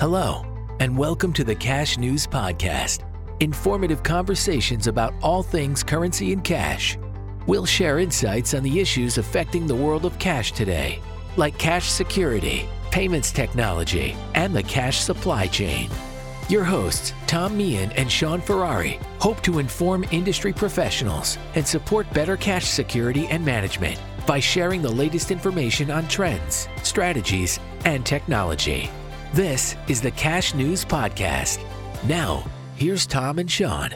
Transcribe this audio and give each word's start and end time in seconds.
Hello, 0.00 0.46
and 0.78 0.96
welcome 0.96 1.32
to 1.32 1.42
the 1.42 1.56
Cash 1.56 1.98
News 1.98 2.24
Podcast. 2.24 3.00
Informative 3.40 4.04
conversations 4.04 4.86
about 4.86 5.12
all 5.22 5.42
things 5.42 5.82
currency 5.82 6.32
and 6.32 6.44
cash. 6.44 6.96
We'll 7.48 7.66
share 7.66 7.98
insights 7.98 8.54
on 8.54 8.62
the 8.62 8.78
issues 8.78 9.18
affecting 9.18 9.66
the 9.66 9.74
world 9.74 10.04
of 10.04 10.16
cash 10.20 10.52
today, 10.52 11.00
like 11.36 11.58
cash 11.58 11.90
security, 11.90 12.68
payments 12.92 13.32
technology, 13.32 14.14
and 14.36 14.54
the 14.54 14.62
cash 14.62 15.00
supply 15.00 15.48
chain. 15.48 15.90
Your 16.48 16.62
hosts, 16.62 17.12
Tom 17.26 17.56
Meehan 17.56 17.90
and 17.90 18.08
Shaun 18.08 18.40
Ferrari, 18.40 19.00
hope 19.18 19.42
to 19.42 19.58
inform 19.58 20.04
industry 20.12 20.52
professionals 20.52 21.38
and 21.56 21.66
support 21.66 22.08
better 22.12 22.36
cash 22.36 22.66
security 22.66 23.26
and 23.26 23.44
management 23.44 23.98
by 24.28 24.38
sharing 24.38 24.80
the 24.80 24.88
latest 24.88 25.32
information 25.32 25.90
on 25.90 26.06
trends, 26.06 26.68
strategies, 26.84 27.58
and 27.84 28.06
technology. 28.06 28.92
This 29.34 29.76
is 29.88 30.00
the 30.00 30.10
Cash 30.12 30.54
News 30.54 30.86
Podcast. 30.86 31.62
Now, 32.08 32.44
here's 32.76 33.06
Tom 33.06 33.38
and 33.38 33.50
Shaun. 33.50 33.90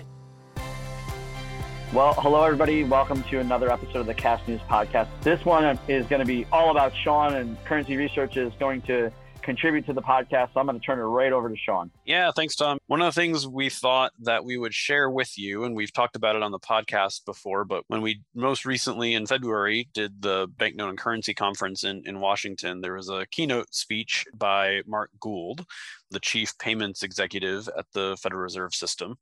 Well, 1.91 2.12
hello, 2.18 2.45
everybody. 2.45 2.84
Welcome 2.84 3.22
to 3.24 3.38
another 3.38 3.72
episode 3.72 4.00
of 4.00 4.06
the 4.06 4.12
Cash 4.12 4.46
News 4.46 4.60
Podcast. 4.68 5.08
This 5.22 5.42
one 5.46 5.78
is 5.88 6.05
going 6.06 6.20
to 6.20 6.27
be 6.27 6.45
all 6.52 6.70
about 6.70 6.95
Shaun, 6.95 7.34
and 7.34 7.56
Currency 7.64 7.96
Research 7.96 8.36
is 8.36 8.52
going 8.60 8.82
to 8.82 9.10
contribute 9.42 9.87
to 9.87 9.92
the 9.92 10.02
podcast. 10.02 10.55
So 10.55 10.60
I'm 10.60 10.66
going 10.66 10.78
to 10.78 10.84
turn 10.84 10.98
it 10.98 11.02
right 11.02 11.32
over 11.32 11.48
to 11.48 11.56
Shaun. 11.56 11.91
Yeah, 12.05 12.30
thanks, 12.34 12.56
Tom. 12.56 12.78
One 12.87 13.00
of 13.00 13.12
the 13.12 13.20
things 13.20 13.46
we 13.46 13.69
thought 13.69 14.12
that 14.20 14.45
we 14.45 14.59
would 14.59 14.74
share 14.74 15.10
with 15.10 15.38
you, 15.38 15.64
and 15.64 15.74
we've 15.74 15.92
talked 15.92 16.16
about 16.16 16.37
it 16.37 16.42
on 16.42 16.50
the 16.50 16.59
podcast 16.59 17.24
before, 17.24 17.64
but 17.64 17.84
when 17.88 18.02
we 18.02 18.20
most 18.34 18.64
recently 18.64 19.14
in 19.14 19.27
February 19.27 19.88
did 19.95 20.23
the 20.23 20.48
Banknote 20.56 20.91
and 20.91 20.98
Currency 20.98 21.34
Conference 21.34 21.84
in, 21.84 22.02
in 22.06 22.20
Washington, 22.20 22.80
there 22.80 22.95
was 22.95 23.09
a 23.09 23.27
keynote 23.30 23.74
speech 23.74 24.24
by 24.34 24.83
Mark 24.86 25.10
Gould, 25.20 25.66
the 26.12 26.20
chief 26.20 26.56
payments 26.58 27.02
executive 27.02 27.68
at 27.76 27.86
the 27.92 28.16
Federal 28.20 28.42
Reserve 28.42 28.74
System. 28.74 29.16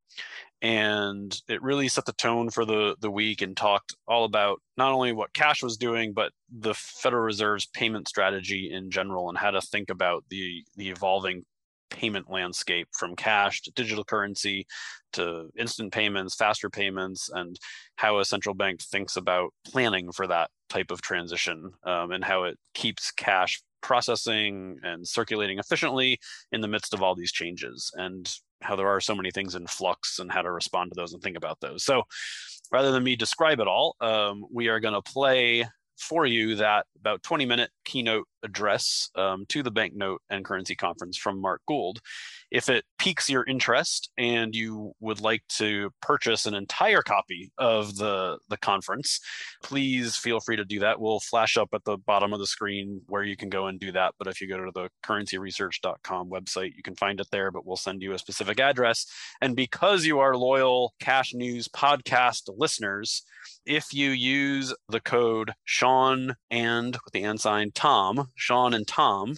And 0.63 1.41
it 1.49 1.63
really 1.63 1.89
set 1.89 2.05
the 2.05 2.13
tone 2.13 2.51
for 2.51 2.65
the, 2.65 2.97
the 3.01 3.11
week 3.11 3.41
and 3.41 3.57
talked 3.57 3.97
all 4.07 4.25
about 4.25 4.61
not 4.77 4.93
only 4.93 5.13
what 5.13 5.33
cash 5.33 5.63
was 5.63 5.77
doing, 5.77 6.13
but 6.13 6.33
the 6.51 6.75
Federal 6.75 7.23
Reserve's 7.23 7.67
payment 7.67 8.09
strategy 8.09 8.71
in 8.73 8.91
general 8.91 9.29
and 9.29 9.39
how 9.39 9.51
to 9.51 9.61
think 9.61 9.89
about 9.91 10.25
the, 10.29 10.63
the 10.77 10.91
evolving 10.91 11.45
payment 11.91 12.31
landscape 12.31 12.89
from 12.93 13.17
cash 13.17 13.63
to 13.63 13.73
digital 13.73 14.05
currency 14.05 14.67
to 15.13 15.49
instant 15.59 15.93
payments, 15.93 16.35
faster 16.35 16.71
payments, 16.71 17.29
and 17.31 17.59
how 17.97 18.19
a 18.19 18.25
central 18.25 18.55
bank 18.55 18.81
thinks 18.81 19.17
about 19.17 19.53
planning 19.65 20.13
for 20.13 20.27
that 20.27 20.51
type 20.69 20.91
of 20.91 21.03
transition 21.03 21.73
um, 21.85 22.13
and 22.13 22.25
how 22.25 22.45
it 22.45 22.57
keeps 22.75 23.11
cash 23.11 23.61
processing 23.83 24.79
and 24.83 25.07
circulating 25.07 25.59
efficiently 25.59 26.19
in 26.53 26.61
the 26.61 26.69
midst 26.69 26.95
of 26.95 27.03
all 27.03 27.15
these 27.15 27.33
changes 27.33 27.91
and 27.95 28.35
how 28.63 28.77
there 28.77 28.89
are 28.89 29.01
so 29.01 29.15
many 29.15 29.31
things 29.31 29.55
in 29.55 29.67
flux 29.67 30.19
and 30.19 30.31
how 30.31 30.43
to 30.43 30.51
respond 30.51 30.91
to 30.91 31.01
those 31.01 31.13
and 31.13 31.23
think 31.23 31.37
about 31.37 31.59
those. 31.61 31.85
So 31.85 32.03
rather 32.73 32.93
than 32.93 33.05
me 33.05 33.17
describe 33.17 33.61
it 33.61 33.69
all, 33.69 33.97
um, 34.01 34.45
we 34.53 34.69
are 34.69 34.81
going 34.81 34.95
to 34.95 35.03
play 35.03 35.67
for 35.99 36.27
you 36.27 36.57
that 36.57 36.87
about 36.99 37.23
20 37.23 37.45
minute 37.45 37.71
keynote 37.91 38.29
address 38.45 39.11
um, 39.17 39.45
to 39.49 39.65
the 39.65 39.71
banknote 39.71 40.23
and 40.31 40.45
currency 40.45 40.77
conference 40.77 41.17
from 41.17 41.41
Mark 41.41 41.61
Gould. 41.67 41.99
If 42.53 42.69
it 42.69 42.85
piques 42.99 43.29
your 43.29 43.45
interest 43.45 44.11
and 44.17 44.55
you 44.55 44.93
would 45.01 45.21
like 45.21 45.43
to 45.59 45.91
purchase 46.01 46.47
an 46.47 46.55
entire 46.55 47.03
copy 47.03 47.51
of 47.59 47.97
the, 47.97 48.39
the 48.49 48.57
conference, 48.57 49.19
please 49.63 50.17
feel 50.17 50.39
free 50.39 50.57
to 50.57 50.65
do 50.65 50.79
that. 50.81 51.01
We'll 51.01 51.19
flash 51.19 51.57
up 51.57 51.71
at 51.75 51.85
the 51.85 51.97
bottom 51.99 52.33
of 52.33 52.39
the 52.39 52.47
screen 52.47 53.01
where 53.09 53.25
you 53.25 53.37
can 53.37 53.49
go 53.49 53.67
and 53.67 53.81
do 53.81 53.91
that. 53.93 54.15
But 54.19 54.29
if 54.29 54.41
you 54.41 54.49
go 54.49 54.65
to 54.65 54.71
the 54.73 54.89
currencyresearch.com 55.05 56.31
website, 56.31 56.77
you 56.77 56.83
can 56.85 56.95
find 56.95 57.21
it 57.21 57.29
there, 57.33 57.51
but 57.51 57.67
we'll 57.67 57.77
send 57.77 58.03
you 58.03 58.13
a 58.13 58.19
specific 58.19 58.61
address. 58.61 59.07
And 59.41 59.57
because 59.57 60.05
you 60.05 60.21
are 60.21 60.37
loyal 60.37 60.95
Cash 61.01 61.35
News 61.35 61.67
podcast 61.67 62.49
listeners, 62.57 63.25
if 63.67 63.93
you 63.93 64.11
use 64.11 64.75
the 64.89 65.01
code 65.01 65.53
Shaun 65.65 66.37
and 66.51 66.97
with 67.05 67.13
the 67.13 67.23
and 67.23 67.41
sign 67.41 67.71
Tom, 67.81 68.29
Shaun 68.35 68.75
and 68.75 68.87
Tom, 68.87 69.37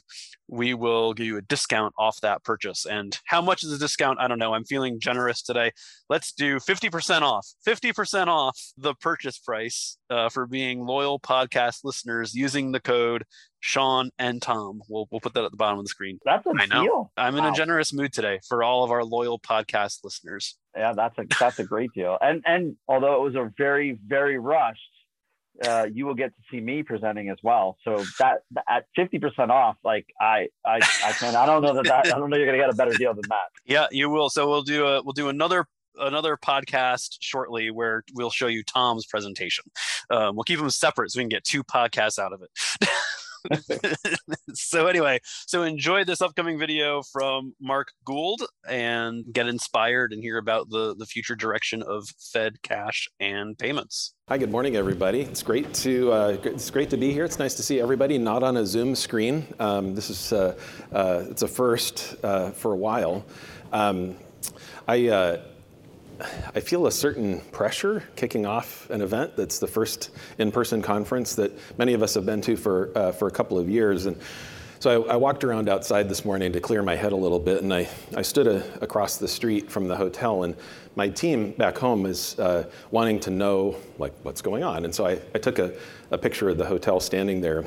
we 0.48 0.74
will 0.74 1.14
give 1.14 1.26
you 1.26 1.36
a 1.36 1.42
discount 1.42 1.94
off 1.96 2.20
that 2.22 2.42
purchase. 2.42 2.84
And 2.84 3.16
how 3.26 3.40
much 3.40 3.62
is 3.62 3.70
the 3.70 3.78
discount? 3.78 4.18
I 4.18 4.26
don't 4.26 4.40
know. 4.40 4.52
I'm 4.52 4.64
feeling 4.64 4.98
generous 4.98 5.42
today. 5.42 5.70
Let's 6.10 6.32
do 6.32 6.56
50% 6.56 7.22
off, 7.22 7.46
50% 7.64 8.26
off 8.26 8.58
the 8.76 8.94
purchase 8.94 9.38
price 9.38 9.96
uh, 10.10 10.28
for 10.28 10.46
being 10.48 10.84
loyal 10.84 11.20
podcast 11.20 11.84
listeners 11.84 12.34
using 12.34 12.72
the 12.72 12.80
code 12.80 13.22
Shaun 13.60 14.10
and 14.18 14.42
Tom. 14.42 14.80
We'll, 14.88 15.06
we'll 15.12 15.20
put 15.20 15.34
that 15.34 15.44
at 15.44 15.52
the 15.52 15.56
bottom 15.56 15.78
of 15.78 15.84
the 15.84 15.88
screen. 15.90 16.18
That's 16.24 16.44
a 16.44 16.50
I 16.58 16.66
know. 16.66 16.82
deal. 16.82 17.12
I'm 17.16 17.36
in 17.36 17.44
Wow. 17.44 17.52
a 17.52 17.54
generous 17.54 17.92
mood 17.92 18.12
today 18.12 18.40
for 18.48 18.64
all 18.64 18.82
of 18.82 18.90
our 18.90 19.04
loyal 19.04 19.38
podcast 19.38 19.98
listeners. 20.02 20.58
Yeah, 20.76 20.94
that's 20.96 21.16
a 21.18 21.26
that's 21.38 21.60
a 21.60 21.64
great 21.64 21.90
deal. 21.94 22.18
And 22.20 22.42
and 22.44 22.74
although 22.88 23.14
it 23.14 23.24
was 23.24 23.36
a 23.36 23.52
very 23.56 23.96
very 24.04 24.36
rushed, 24.38 24.80
uh, 25.66 25.86
you 25.92 26.06
will 26.06 26.14
get 26.14 26.34
to 26.34 26.42
see 26.50 26.60
me 26.60 26.82
presenting 26.82 27.28
as 27.28 27.38
well. 27.42 27.76
So 27.84 28.04
that 28.18 28.42
at 28.68 28.86
fifty 28.96 29.18
percent 29.18 29.50
off, 29.50 29.76
like 29.84 30.06
I 30.20 30.48
I 30.64 30.80
I 31.04 31.12
can 31.12 31.34
I 31.36 31.46
don't 31.46 31.62
know 31.62 31.74
that, 31.74 31.84
that 31.84 32.06
I 32.06 32.18
don't 32.18 32.30
know 32.30 32.36
you're 32.36 32.46
gonna 32.46 32.58
get 32.58 32.70
a 32.70 32.74
better 32.74 32.94
deal 32.94 33.14
than 33.14 33.24
that. 33.28 33.50
Yeah, 33.64 33.86
you 33.90 34.08
will. 34.10 34.30
So 34.30 34.48
we'll 34.48 34.62
do 34.62 34.86
a 34.86 35.02
we'll 35.02 35.12
do 35.12 35.28
another 35.28 35.66
another 35.98 36.36
podcast 36.36 37.18
shortly 37.20 37.70
where 37.70 38.02
we'll 38.14 38.30
show 38.30 38.46
you 38.46 38.62
Tom's 38.62 39.06
presentation. 39.06 39.64
Um, 40.10 40.36
we'll 40.36 40.44
keep 40.44 40.58
them 40.58 40.70
separate 40.70 41.10
so 41.10 41.18
we 41.18 41.24
can 41.24 41.28
get 41.28 41.44
two 41.44 41.62
podcasts 41.62 42.18
out 42.18 42.32
of 42.32 42.42
it. 42.42 42.88
so 44.54 44.86
anyway, 44.86 45.18
so 45.46 45.62
enjoy 45.62 46.04
this 46.04 46.20
upcoming 46.20 46.58
video 46.58 47.02
from 47.12 47.54
Mark 47.60 47.92
Gould 48.04 48.42
and 48.68 49.24
get 49.32 49.46
inspired 49.46 50.12
and 50.12 50.22
hear 50.22 50.38
about 50.38 50.70
the 50.70 50.94
the 50.96 51.06
future 51.06 51.34
direction 51.34 51.82
of 51.82 52.06
Fed 52.32 52.62
cash 52.62 53.08
and 53.20 53.58
payments. 53.58 54.14
Hi, 54.28 54.38
good 54.38 54.50
morning, 54.50 54.76
everybody. 54.76 55.22
It's 55.22 55.42
great 55.42 55.72
to 55.74 56.12
uh, 56.12 56.36
it's 56.44 56.70
great 56.70 56.90
to 56.90 56.96
be 56.96 57.12
here. 57.12 57.24
It's 57.24 57.38
nice 57.38 57.54
to 57.54 57.62
see 57.62 57.80
everybody 57.80 58.18
not 58.18 58.42
on 58.42 58.56
a 58.56 58.66
Zoom 58.66 58.94
screen. 58.94 59.46
Um, 59.58 59.94
this 59.94 60.10
is 60.10 60.32
uh, 60.32 60.56
uh, 60.92 61.24
it's 61.30 61.42
a 61.42 61.48
first 61.48 62.16
uh, 62.22 62.50
for 62.50 62.72
a 62.72 62.76
while. 62.76 63.24
Um, 63.72 64.16
I. 64.88 65.40
Uh, 66.22 66.26
I 66.54 66.60
feel 66.60 66.86
a 66.86 66.92
certain 66.92 67.40
pressure 67.52 68.04
kicking 68.16 68.46
off 68.46 68.88
an 68.90 69.00
event 69.00 69.36
that's 69.36 69.58
the 69.58 69.66
first 69.66 70.10
in-person 70.38 70.82
conference 70.82 71.34
that 71.34 71.52
many 71.78 71.94
of 71.94 72.02
us 72.02 72.14
have 72.14 72.26
been 72.26 72.40
to 72.42 72.56
for 72.56 72.96
uh, 72.96 73.12
for 73.12 73.28
a 73.28 73.30
couple 73.30 73.58
of 73.58 73.68
years, 73.68 74.06
and 74.06 74.16
so 74.78 75.04
I, 75.04 75.14
I 75.14 75.16
walked 75.16 75.44
around 75.44 75.68
outside 75.68 76.08
this 76.08 76.24
morning 76.24 76.52
to 76.52 76.60
clear 76.60 76.82
my 76.82 76.96
head 76.96 77.12
a 77.12 77.16
little 77.16 77.38
bit, 77.38 77.62
and 77.62 77.72
I, 77.72 77.88
I 78.16 78.22
stood 78.22 78.46
a, 78.46 78.64
across 78.82 79.18
the 79.18 79.28
street 79.28 79.70
from 79.70 79.88
the 79.88 79.96
hotel, 79.96 80.44
and 80.44 80.54
my 80.96 81.08
team 81.08 81.52
back 81.52 81.78
home 81.78 82.06
is 82.06 82.38
uh, 82.38 82.68
wanting 82.90 83.20
to 83.20 83.30
know 83.30 83.76
like 83.98 84.12
what's 84.22 84.42
going 84.42 84.62
on, 84.62 84.84
and 84.84 84.94
so 84.94 85.06
I, 85.06 85.20
I 85.34 85.38
took 85.38 85.58
a, 85.58 85.72
a 86.10 86.18
picture 86.18 86.48
of 86.48 86.58
the 86.58 86.66
hotel 86.66 87.00
standing 87.00 87.40
there. 87.40 87.64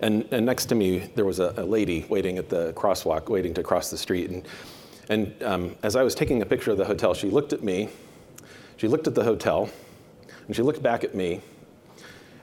And, 0.00 0.26
and 0.30 0.46
next 0.46 0.66
to 0.66 0.74
me, 0.74 1.10
there 1.14 1.24
was 1.24 1.40
a, 1.40 1.52
a 1.56 1.64
lady 1.64 2.06
waiting 2.08 2.38
at 2.38 2.48
the 2.48 2.72
crosswalk, 2.74 3.28
waiting 3.28 3.52
to 3.54 3.62
cross 3.62 3.90
the 3.90 3.98
street. 3.98 4.30
And, 4.30 4.46
and 5.08 5.42
um, 5.42 5.76
as 5.82 5.96
I 5.96 6.02
was 6.02 6.14
taking 6.14 6.42
a 6.42 6.46
picture 6.46 6.70
of 6.70 6.78
the 6.78 6.84
hotel, 6.84 7.14
she 7.14 7.30
looked 7.30 7.52
at 7.52 7.62
me, 7.62 7.88
she 8.76 8.88
looked 8.88 9.06
at 9.06 9.14
the 9.14 9.24
hotel, 9.24 9.70
and 10.46 10.54
she 10.54 10.62
looked 10.62 10.82
back 10.82 11.04
at 11.04 11.14
me, 11.14 11.40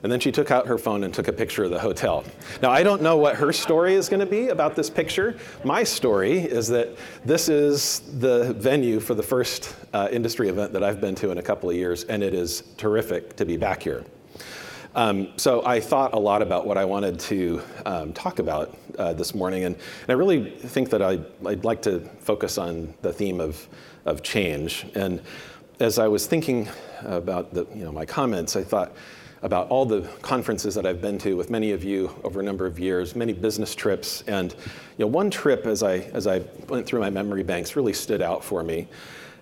and 0.03 0.11
then 0.11 0.19
she 0.19 0.31
took 0.31 0.51
out 0.51 0.67
her 0.67 0.77
phone 0.77 1.03
and 1.03 1.13
took 1.13 1.27
a 1.27 1.33
picture 1.33 1.63
of 1.63 1.71
the 1.71 1.79
hotel. 1.79 2.23
Now, 2.61 2.69
I 2.69 2.83
don't 2.83 3.01
know 3.01 3.17
what 3.17 3.35
her 3.37 3.51
story 3.51 3.95
is 3.95 4.07
going 4.07 4.19
to 4.19 4.25
be 4.25 4.49
about 4.49 4.75
this 4.75 4.89
picture. 4.89 5.35
My 5.63 5.83
story 5.83 6.39
is 6.39 6.67
that 6.67 6.89
this 7.23 7.49
is 7.49 8.01
the 8.19 8.53
venue 8.53 8.99
for 8.99 9.15
the 9.15 9.23
first 9.23 9.75
uh, 9.93 10.07
industry 10.11 10.49
event 10.49 10.73
that 10.73 10.83
I've 10.83 11.01
been 11.01 11.15
to 11.15 11.31
in 11.31 11.39
a 11.39 11.41
couple 11.41 11.69
of 11.69 11.75
years, 11.75 12.03
and 12.03 12.21
it 12.21 12.35
is 12.35 12.63
terrific 12.77 13.35
to 13.37 13.45
be 13.45 13.57
back 13.57 13.81
here. 13.81 14.03
Um, 14.95 15.27
so 15.35 15.65
I 15.65 15.81
thought 15.81 16.13
a 16.13 16.19
lot 16.19 16.41
about 16.41 16.65
what 16.65 16.77
I 16.77 16.85
wanted 16.85 17.19
to 17.19 17.61
um, 17.85 18.13
talk 18.13 18.39
about 18.39 18.77
uh, 18.97 19.11
this 19.11 19.35
morning, 19.35 19.65
and, 19.65 19.75
and 19.75 20.09
I 20.09 20.13
really 20.13 20.51
think 20.51 20.89
that 20.91 21.01
I, 21.01 21.19
I'd 21.45 21.65
like 21.65 21.81
to 21.81 21.99
focus 22.19 22.57
on 22.57 22.93
the 23.01 23.11
theme 23.11 23.41
of, 23.41 23.67
of 24.05 24.23
change. 24.23 24.85
And 24.95 25.21
as 25.81 25.99
I 25.99 26.07
was 26.07 26.27
thinking 26.27 26.69
about 27.03 27.53
the, 27.53 27.67
you 27.75 27.83
know, 27.83 27.91
my 27.91 28.05
comments, 28.05 28.55
I 28.55 28.63
thought 28.63 28.93
about 29.41 29.67
all 29.67 29.85
the 29.85 30.03
conferences 30.21 30.75
that 30.75 30.85
I've 30.85 31.01
been 31.01 31.17
to 31.19 31.35
with 31.35 31.49
many 31.49 31.73
of 31.73 31.83
you 31.83 32.17
over 32.23 32.39
a 32.39 32.43
number 32.43 32.65
of 32.65 32.79
years, 32.79 33.17
many 33.17 33.33
business 33.33 33.75
trips, 33.75 34.23
and 34.27 34.53
you 34.53 35.05
know, 35.05 35.07
one 35.07 35.29
trip 35.29 35.65
as 35.65 35.83
I, 35.83 35.97
as 36.13 36.25
I 36.25 36.39
went 36.69 36.85
through 36.85 37.01
my 37.01 37.09
memory 37.09 37.43
banks 37.43 37.75
really 37.75 37.91
stood 37.91 38.21
out 38.21 38.45
for 38.45 38.63
me. 38.63 38.87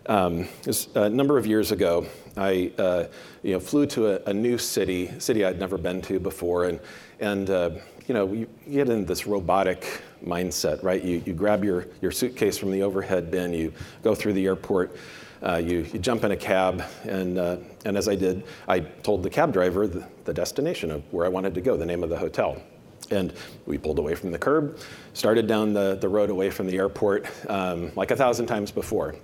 Um, 0.05 0.49
a 0.95 1.09
number 1.09 1.37
of 1.37 1.47
years 1.47 1.71
ago, 1.71 2.05
I 2.35 2.73
uh, 2.77 3.05
you 3.41 3.53
know, 3.53 3.59
flew 3.59 3.85
to 3.87 4.07
a, 4.07 4.29
a 4.29 4.33
new 4.33 4.57
city, 4.57 5.09
city 5.19 5.45
I'd 5.45 5.59
never 5.59 5.77
been 5.77 6.01
to 6.03 6.19
before, 6.19 6.65
and, 6.65 6.79
and 7.21 7.49
uh, 7.49 7.69
you 8.07 8.13
know, 8.13 8.33
you, 8.33 8.49
you 8.67 8.73
get 8.73 8.89
in 8.89 9.05
this 9.05 9.25
robotic 9.25 10.01
mindset, 10.25 10.83
right? 10.83 11.01
You, 11.01 11.23
you 11.25 11.33
grab 11.33 11.63
your, 11.63 11.87
your 12.01 12.11
suitcase 12.11 12.57
from 12.57 12.71
the 12.71 12.83
overhead 12.83 13.31
bin, 13.31 13.53
you 13.53 13.71
go 14.01 14.13
through 14.13 14.33
the 14.33 14.45
airport, 14.45 14.97
uh, 15.41 15.55
you, 15.55 15.85
you 15.93 15.99
jump 15.99 16.25
in 16.25 16.31
a 16.31 16.37
cab, 16.37 16.83
and, 17.03 17.37
uh, 17.37 17.57
and 17.85 17.97
as 17.97 18.09
I 18.09 18.15
did, 18.15 18.43
I 18.67 18.81
told 18.81 19.23
the 19.23 19.29
cab 19.29 19.53
driver 19.53 19.87
the, 19.87 20.05
the 20.25 20.33
destination 20.33 20.91
of 20.91 21.03
where 21.13 21.25
I 21.25 21.29
wanted 21.29 21.53
to 21.55 21.61
go, 21.61 21.77
the 21.77 21.85
name 21.85 22.03
of 22.03 22.09
the 22.09 22.17
hotel. 22.17 22.61
And 23.09 23.33
we 23.65 23.77
pulled 23.77 23.99
away 23.99 24.15
from 24.15 24.31
the 24.31 24.39
curb, 24.39 24.79
started 25.13 25.47
down 25.47 25.71
the, 25.71 25.95
the 25.95 26.09
road 26.09 26.29
away 26.29 26.49
from 26.49 26.67
the 26.67 26.77
airport 26.77 27.25
um, 27.49 27.91
like 27.95 28.11
a 28.11 28.15
thousand 28.17 28.47
times 28.47 28.69
before. 28.69 29.15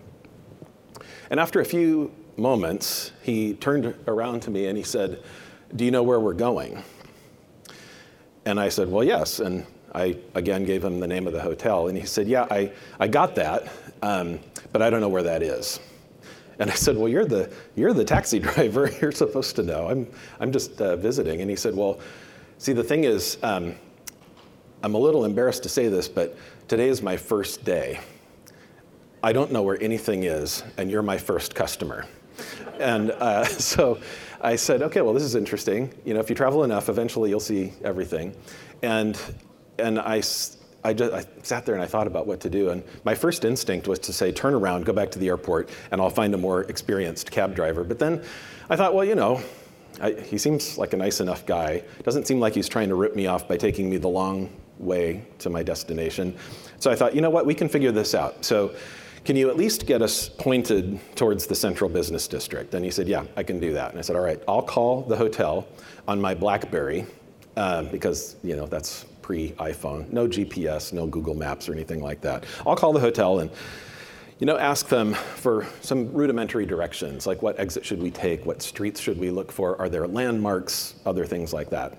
And 1.30 1.40
after 1.40 1.60
a 1.60 1.66
few 1.66 2.12
moments, 2.38 3.12
he 3.22 3.54
turned 3.54 3.94
around 4.08 4.42
to 4.42 4.52
me 4.52 4.68
and 4.68 4.78
he 4.78 4.84
said, 4.84 5.22
Do 5.76 5.86
you 5.86 5.92
know 5.92 6.04
where 6.04 6.20
we're 6.20 6.34
going? 6.34 6.84
And 8.46 8.60
I 8.60 8.70
said, 8.70 8.90
Well, 8.90 9.04
yes. 9.04 9.40
And 9.40 9.66
I 9.94 10.18
again 10.36 10.66
gave 10.66 10.84
him 10.84 11.00
the 11.00 11.08
name 11.08 11.28
of 11.28 11.34
the 11.34 11.42
hotel. 11.42 11.88
And 11.88 11.98
he 11.98 12.06
said, 12.06 12.28
Yeah, 12.28 12.48
I, 12.50 12.72
I 13.00 13.08
got 13.08 13.36
that, 13.36 13.68
um, 14.02 14.40
but 14.72 14.82
I 14.82 14.90
don't 14.90 15.02
know 15.02 15.10
where 15.10 15.24
that 15.24 15.44
is. 15.44 15.80
And 16.58 16.70
I 16.70 16.74
said, 16.74 16.98
Well, 16.98 17.08
you're 17.08 17.26
the, 17.26 17.52
you're 17.76 17.94
the 17.94 18.06
taxi 18.06 18.40
driver. 18.40 18.90
You're 19.02 19.12
supposed 19.12 19.56
to 19.58 19.64
know. 19.64 19.88
I'm, 19.88 20.08
I'm 20.40 20.52
just 20.52 20.82
uh, 20.82 20.96
visiting. 20.96 21.42
And 21.42 21.50
he 21.50 21.56
said, 21.56 21.76
Well, 21.76 22.00
see, 22.58 22.74
the 22.74 22.84
thing 22.84 23.04
is, 23.04 23.38
um, 23.44 23.76
I'm 24.82 24.96
a 24.96 25.00
little 25.00 25.26
embarrassed 25.26 25.64
to 25.64 25.70
say 25.70 25.90
this, 25.90 26.08
but 26.08 26.38
today 26.68 26.88
is 26.88 27.02
my 27.02 27.18
first 27.18 27.66
day. 27.66 28.00
I 29.22 29.34
don't 29.34 29.52
know 29.52 29.64
where 29.64 29.82
anything 29.82 30.24
is, 30.24 30.64
and 30.78 30.90
you're 30.90 31.02
my 31.02 31.18
first 31.18 31.54
customer. 31.54 32.06
and 32.80 33.12
uh, 33.12 33.44
so 33.46 34.00
I 34.42 34.56
said, 34.56 34.82
okay, 34.82 35.02
well, 35.02 35.14
this 35.14 35.24
is 35.24 35.36
interesting. 35.36 35.94
You 36.06 36.14
know, 36.14 36.22
if 36.22 36.30
you 36.30 36.36
travel 36.36 36.64
enough, 36.64 36.88
eventually 36.88 37.30
you'll 37.30 37.42
see 37.42 37.74
everything. 37.84 38.34
And, 38.82 39.20
and 39.78 40.00
I, 40.00 40.22
I, 40.86 40.94
just, 40.94 41.14
I 41.14 41.26
sat 41.44 41.66
there 41.66 41.76
and 41.76 41.84
I 41.84 41.88
thought 41.88 42.08
about 42.08 42.28
what 42.28 42.40
to 42.42 42.50
do. 42.50 42.70
And 42.70 42.82
my 43.04 43.14
first 43.14 43.44
instinct 43.44 43.90
was 43.90 44.00
to 44.00 44.14
say, 44.14 44.32
turn 44.32 44.54
around, 44.54 44.86
go 44.86 44.94
back 44.94 45.12
to 45.12 45.20
the 45.20 45.28
airport, 45.28 45.70
and 45.92 46.00
I'll 46.00 46.10
find 46.10 46.34
a 46.34 46.38
more 46.38 46.62
experienced 46.64 47.30
cab 47.30 47.56
driver. 47.56 47.84
But 47.84 48.00
then 48.00 48.24
I 48.70 48.78
thought, 48.78 48.94
well, 48.94 49.04
you 49.04 49.16
know, 49.16 49.42
I, 50.00 50.14
he 50.14 50.38
seems 50.38 50.78
like 50.78 50.94
a 50.94 50.98
nice 50.98 51.20
enough 51.20 51.46
guy. 51.46 51.84
Doesn't 52.04 52.26
seem 52.26 52.40
like 52.40 52.54
he's 52.54 52.70
trying 52.70 52.88
to 52.88 52.96
rip 52.96 53.18
me 53.18 53.28
off 53.28 53.50
by 53.50 53.58
taking 53.58 53.90
me 53.90 53.98
the 53.98 54.08
long 54.08 54.50
way 54.78 55.26
to 55.40 55.50
my 55.50 55.62
destination. 55.62 56.38
So 56.80 56.90
I 56.90 56.96
thought, 56.96 57.14
you 57.14 57.20
know 57.20 57.30
what, 57.30 57.46
we 57.46 57.54
can 57.54 57.68
figure 57.68 57.92
this 57.92 58.16
out. 58.16 58.46
So 58.46 58.74
can 59.26 59.36
you 59.36 59.50
at 59.50 59.58
least 59.58 59.86
get 59.86 60.02
us 60.02 60.30
pointed 60.30 61.00
towards 61.16 61.48
the 61.48 61.56
central 61.56 61.90
business 61.90 62.28
district? 62.28 62.74
And 62.74 62.84
he 62.84 62.92
said, 62.92 63.08
yeah, 63.08 63.26
I 63.36 63.44
can 63.44 63.60
do 63.60 63.74
that. 63.74 63.92
And 63.92 64.00
I 64.00 64.02
said, 64.02 64.16
all 64.16 64.22
right, 64.22 64.42
I'll 64.48 64.62
call 64.62 65.02
the 65.02 65.16
hotel 65.16 65.68
on 66.08 66.20
my 66.20 66.34
BlackBerry 66.34 67.06
um, 67.58 67.88
because, 67.90 68.38
you 68.44 68.56
know, 68.56 68.66
that's 68.66 69.06
pre-iPhone. 69.22 70.12
No 70.12 70.28
GPS, 70.28 70.94
no 70.94 71.06
Google 71.06 71.36
Maps 71.36 71.70
or 71.70 71.74
anything 71.74 72.02
like 72.02 72.22
that. 72.22 72.46
I'll 72.66 72.76
call 72.76 72.94
the 72.94 73.00
hotel 73.00 73.40
and 73.40 73.52
you 74.40 74.46
know, 74.46 74.58
ask 74.58 74.88
them 74.88 75.14
for 75.14 75.68
some 75.82 76.14
rudimentary 76.14 76.66
directions, 76.66 77.28
like 77.28 77.42
what 77.42 77.60
exit 77.60 77.86
should 77.86 78.02
we 78.02 78.10
take, 78.10 78.46
what 78.46 78.62
streets 78.62 79.02
should 79.02 79.20
we 79.20 79.32
look 79.32 79.52
for, 79.52 79.78
are 79.82 79.90
there 79.90 80.08
landmarks, 80.08 80.96
other 81.06 81.26
things 81.26 81.52
like 81.52 81.70
that. 81.72 81.98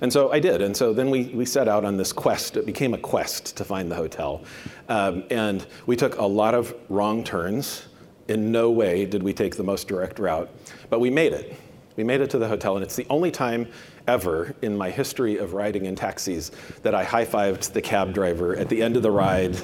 And 0.00 0.12
so 0.12 0.32
I 0.32 0.40
did. 0.40 0.62
And 0.62 0.76
so 0.76 0.92
then 0.92 1.10
we, 1.10 1.24
we 1.24 1.44
set 1.44 1.68
out 1.68 1.84
on 1.84 1.96
this 1.96 2.12
quest. 2.12 2.56
It 2.56 2.66
became 2.66 2.94
a 2.94 2.98
quest 2.98 3.56
to 3.56 3.64
find 3.64 3.90
the 3.90 3.96
hotel. 3.96 4.42
Um, 4.88 5.24
and 5.30 5.66
we 5.86 5.96
took 5.96 6.18
a 6.18 6.24
lot 6.24 6.54
of 6.54 6.74
wrong 6.88 7.22
turns. 7.22 7.86
In 8.28 8.52
no 8.52 8.70
way 8.70 9.06
did 9.06 9.22
we 9.22 9.32
take 9.32 9.56
the 9.56 9.64
most 9.64 9.88
direct 9.88 10.20
route, 10.20 10.48
but 10.88 11.00
we 11.00 11.10
made 11.10 11.32
it. 11.32 11.56
We 11.96 12.04
made 12.04 12.20
it 12.20 12.30
to 12.30 12.38
the 12.38 12.46
hotel, 12.46 12.76
and 12.76 12.84
it's 12.84 12.94
the 12.94 13.06
only 13.10 13.32
time 13.32 13.66
ever 14.06 14.54
in 14.62 14.76
my 14.76 14.88
history 14.88 15.36
of 15.36 15.52
riding 15.52 15.86
in 15.86 15.96
taxis 15.96 16.52
that 16.82 16.94
I 16.94 17.02
high 17.02 17.24
fived 17.24 17.72
the 17.72 17.82
cab 17.82 18.14
driver 18.14 18.56
at 18.56 18.68
the 18.68 18.82
end 18.82 18.96
of 18.96 19.02
the 19.02 19.10
ride, 19.10 19.58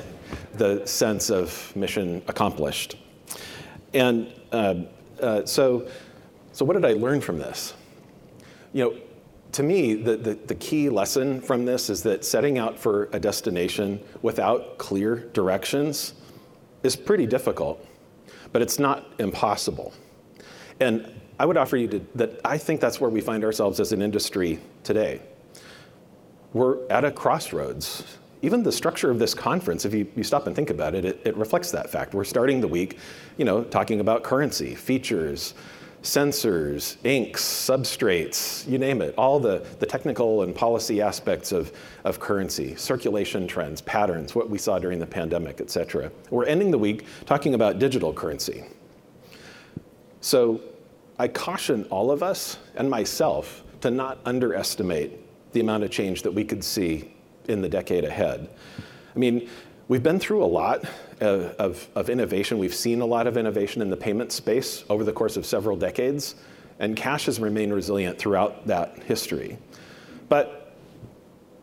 the 0.54 0.84
sense 0.84 1.30
of 1.30 1.74
mission 1.76 2.22
accomplished. 2.26 2.96
And 3.94 4.32
uh, 4.50 4.74
uh, 5.20 5.46
so, 5.46 5.88
so, 6.52 6.64
what 6.64 6.74
did 6.74 6.84
I 6.84 6.94
learn 6.94 7.20
from 7.20 7.38
this? 7.38 7.72
You 8.72 8.84
know, 8.84 8.96
to 9.52 9.62
me, 9.62 9.94
the, 9.94 10.16
the, 10.16 10.34
the, 10.34 10.54
key 10.54 10.88
lesson 10.88 11.40
from 11.40 11.64
this 11.64 11.88
is 11.88 12.02
that 12.02 12.24
setting 12.24 12.58
out 12.58 12.78
for 12.78 13.08
a 13.12 13.20
destination 13.20 14.00
without 14.22 14.78
clear 14.78 15.28
directions 15.32 16.14
is 16.82 16.96
pretty 16.96 17.26
difficult, 17.26 17.84
but 18.52 18.60
it's 18.62 18.78
not 18.78 19.06
impossible. 19.18 19.92
And 20.80 21.12
I 21.38 21.46
would 21.46 21.56
offer 21.56 21.76
you 21.76 21.88
to, 21.88 22.06
that 22.14 22.40
I 22.44 22.58
think 22.58 22.80
that's 22.80 23.00
where 23.00 23.10
we 23.10 23.20
find 23.20 23.44
ourselves 23.44 23.80
as 23.80 23.92
an 23.92 24.02
industry 24.02 24.58
today. 24.84 25.20
We're 26.52 26.86
at 26.88 27.04
a 27.04 27.10
crossroads. 27.10 28.16
Even 28.42 28.62
the 28.62 28.72
structure 28.72 29.10
of 29.10 29.18
this 29.18 29.34
conference, 29.34 29.84
if 29.84 29.92
you, 29.92 30.06
you 30.14 30.22
stop 30.22 30.46
and 30.46 30.54
think 30.54 30.70
about 30.70 30.94
it, 30.94 31.04
it, 31.04 31.20
it 31.24 31.36
reflects 31.36 31.70
that 31.72 31.90
fact. 31.90 32.14
We're 32.14 32.24
starting 32.24 32.60
the 32.60 32.68
week, 32.68 32.98
you 33.36 33.44
know, 33.44 33.64
talking 33.64 34.00
about 34.00 34.22
currency, 34.22 34.74
features, 34.74 35.54
sensors, 36.06 36.96
inks, 37.04 37.42
substrates, 37.42 38.66
you 38.68 38.78
name 38.78 39.02
it, 39.02 39.12
all 39.18 39.40
the, 39.40 39.66
the 39.80 39.86
technical 39.86 40.42
and 40.42 40.54
policy 40.54 41.02
aspects 41.02 41.50
of, 41.50 41.72
of 42.04 42.20
currency, 42.20 42.76
circulation 42.76 43.48
trends, 43.48 43.80
patterns, 43.82 44.32
what 44.32 44.48
we 44.48 44.56
saw 44.56 44.78
during 44.78 45.00
the 45.00 45.06
pandemic, 45.06 45.60
et 45.60 45.68
cetera. 45.68 46.10
We're 46.30 46.46
ending 46.46 46.70
the 46.70 46.78
week 46.78 47.06
talking 47.26 47.54
about 47.54 47.80
digital 47.80 48.12
currency. 48.12 48.64
So 50.20 50.60
I 51.18 51.26
caution 51.26 51.84
all 51.90 52.12
of 52.12 52.22
us 52.22 52.58
and 52.76 52.88
myself 52.88 53.64
to 53.80 53.90
not 53.90 54.18
underestimate 54.24 55.10
the 55.52 55.60
amount 55.60 55.82
of 55.82 55.90
change 55.90 56.22
that 56.22 56.32
we 56.32 56.44
could 56.44 56.62
see 56.62 57.14
in 57.48 57.60
the 57.62 57.68
decade 57.68 58.04
ahead. 58.04 58.48
I 59.14 59.18
mean, 59.18 59.48
we've 59.88 60.02
been 60.02 60.18
through 60.18 60.44
a 60.44 60.46
lot 60.46 60.84
of, 61.20 61.54
of, 61.58 61.88
of, 61.94 62.10
innovation. 62.10 62.58
We've 62.58 62.74
seen 62.74 63.00
a 63.00 63.06
lot 63.06 63.26
of 63.26 63.36
innovation 63.36 63.82
in 63.82 63.90
the 63.90 63.96
payment 63.96 64.32
space 64.32 64.84
over 64.88 65.04
the 65.04 65.12
course 65.12 65.36
of 65.36 65.46
several 65.46 65.76
decades, 65.76 66.34
and 66.78 66.96
cash 66.96 67.26
has 67.26 67.40
remained 67.40 67.72
resilient 67.72 68.18
throughout 68.18 68.66
that 68.66 69.02
history. 69.04 69.58
But 70.28 70.74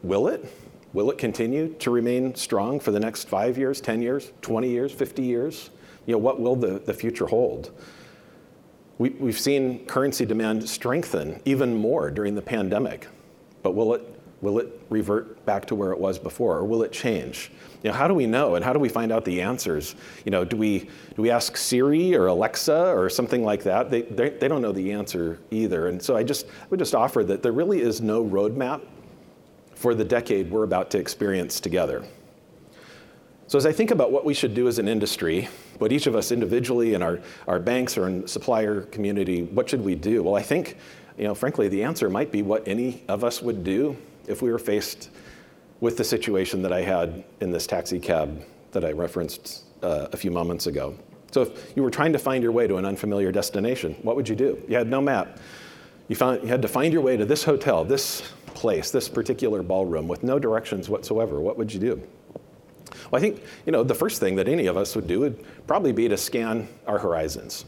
will 0.01 0.27
it? 0.27 0.45
Will 0.93 1.09
it 1.09 1.17
continue 1.17 1.73
to 1.79 1.91
remain 1.91 2.35
strong 2.35 2.79
for 2.79 2.91
the 2.91 2.99
next 2.99 3.27
five 3.27 3.57
years, 3.57 3.81
10 3.81 4.01
years, 4.01 4.31
20 4.41 4.69
years, 4.69 4.91
50 4.91 5.23
years? 5.23 5.69
You 6.05 6.13
know, 6.13 6.19
what 6.19 6.39
will 6.39 6.55
the, 6.55 6.79
the 6.79 6.93
future 6.93 7.25
hold? 7.25 7.71
We, 8.99 9.09
we've 9.09 9.39
seen 9.39 9.85
currency 9.85 10.25
demand 10.25 10.67
strengthen 10.69 11.41
even 11.45 11.75
more 11.75 12.11
during 12.11 12.35
the 12.35 12.41
pandemic, 12.41 13.07
but 13.63 13.73
will 13.73 13.95
it 13.95 14.12
Will 14.43 14.59
it 14.59 14.81
revert 14.89 15.45
back 15.45 15.65
to 15.67 15.75
where 15.75 15.93
it 15.93 15.97
was 15.97 16.19
before, 16.19 16.57
or 16.57 16.65
will 16.65 16.83
it 16.83 16.91
change? 16.91 17.49
You 17.81 17.89
know, 17.89 17.95
how 17.95 18.09
do 18.09 18.13
we 18.13 18.27
know, 18.27 18.55
and 18.55 18.65
how 18.65 18.73
do 18.73 18.79
we 18.79 18.89
find 18.89 19.09
out 19.09 19.23
the 19.23 19.41
answers? 19.41 19.95
You 20.25 20.31
know, 20.31 20.43
do 20.43 20.57
we 20.57 20.79
do 21.15 21.21
we 21.21 21.31
ask 21.31 21.55
Siri 21.55 22.13
or 22.13 22.27
Alexa 22.27 22.87
or 22.93 23.09
something 23.09 23.45
like 23.45 23.63
that? 23.63 23.89
They 23.89 24.01
they, 24.01 24.31
they 24.31 24.49
don't 24.49 24.61
know 24.61 24.73
the 24.73 24.91
answer 24.91 25.39
either, 25.49 25.87
and 25.87 26.03
so 26.03 26.17
I 26.17 26.23
just 26.23 26.45
I 26.45 26.65
would 26.69 26.79
just 26.79 26.93
offer 26.93 27.23
that 27.23 27.41
there 27.41 27.53
really 27.53 27.79
is 27.79 28.01
no 28.01 28.21
roadmap 28.21 28.81
for 29.75 29.95
the 29.95 30.03
decade 30.03 30.51
we're 30.51 30.63
about 30.63 30.91
to 30.91 30.97
experience 30.97 31.61
together. 31.61 32.03
So 33.47 33.57
as 33.57 33.65
I 33.65 33.71
think 33.71 33.91
about 33.91 34.12
what 34.12 34.25
we 34.25 34.33
should 34.33 34.53
do 34.53 34.67
as 34.67 34.77
an 34.77 34.89
industry, 34.89 35.47
what 35.77 35.93
each 35.93 36.05
of 36.05 36.17
us 36.17 36.33
individually 36.33 36.95
and 36.95 37.03
our, 37.03 37.21
our 37.47 37.59
banks 37.59 37.97
or 37.97 38.07
in 38.07 38.27
supplier 38.27 38.81
community, 38.81 39.43
what 39.43 39.69
should 39.69 39.83
we 39.83 39.95
do? 39.95 40.23
Well, 40.23 40.35
I 40.35 40.41
think, 40.41 40.77
you 41.17 41.25
know, 41.25 41.35
frankly, 41.35 41.67
the 41.67 41.83
answer 41.83 42.09
might 42.09 42.31
be 42.31 42.41
what 42.41 42.67
any 42.67 43.03
of 43.07 43.23
us 43.23 43.41
would 43.41 43.63
do 43.63 43.95
if 44.27 44.42
we 44.42 44.51
were 44.51 44.60
faced 44.60 45.10
with 45.80 45.98
the 45.98 46.03
situation 46.03 46.62
that 46.62 46.72
I 46.72 46.82
had 46.82 47.24
in 47.42 47.51
this 47.51 47.68
taxi 47.68 48.00
cab 48.00 48.44
that 48.72 48.86
I 48.86 48.92
referenced 48.92 49.63
uh, 49.82 50.08
a 50.12 50.18
few 50.18 50.32
moments 50.32 50.68
ago. 50.68 50.98
So 51.32 51.42
if 51.42 51.74
you 51.75 51.84
were 51.84 51.92
trying 51.92 52.13
to 52.13 52.20
find 52.20 52.44
your 52.44 52.51
way 52.51 52.68
to 52.68 52.77
an 52.77 52.86
unfamiliar 52.86 53.32
destination, 53.32 53.96
what 54.01 54.15
would 54.15 54.30
you 54.30 54.36
do? 54.36 54.62
You 54.68 54.77
had 54.77 54.88
no 54.88 55.01
map. 55.01 55.39
You, 56.08 56.15
found, 56.15 56.42
you 56.42 56.48
had 56.48 56.62
to 56.62 56.68
find 56.68 56.94
your 56.94 57.01
way 57.01 57.18
to 57.18 57.25
this 57.25 57.44
hotel, 57.44 57.84
this 57.84 58.22
place, 58.53 58.92
this 58.92 59.10
particular 59.10 59.63
ballroom 59.63 60.08
with 60.08 60.24
no 60.24 60.38
directions 60.38 60.89
whatsoever. 60.89 61.39
What 61.39 61.58
would 61.58 61.74
you 61.74 61.80
do? 61.80 62.01
Well, 63.10 63.20
I 63.20 63.22
think 63.22 63.44
you 63.65 63.72
know 63.72 63.84
the 63.84 63.96
first 63.96 64.20
thing 64.20 64.36
that 64.36 64.48
any 64.48 64.68
of 64.68 64.77
us 64.77 64.96
would 64.96 65.08
do 65.08 65.22
would 65.22 65.44
probably 65.68 65.92
be 65.92 66.08
to 66.08 66.18
scan 66.18 66.68
our 66.88 67.00
horizons. 67.00 67.65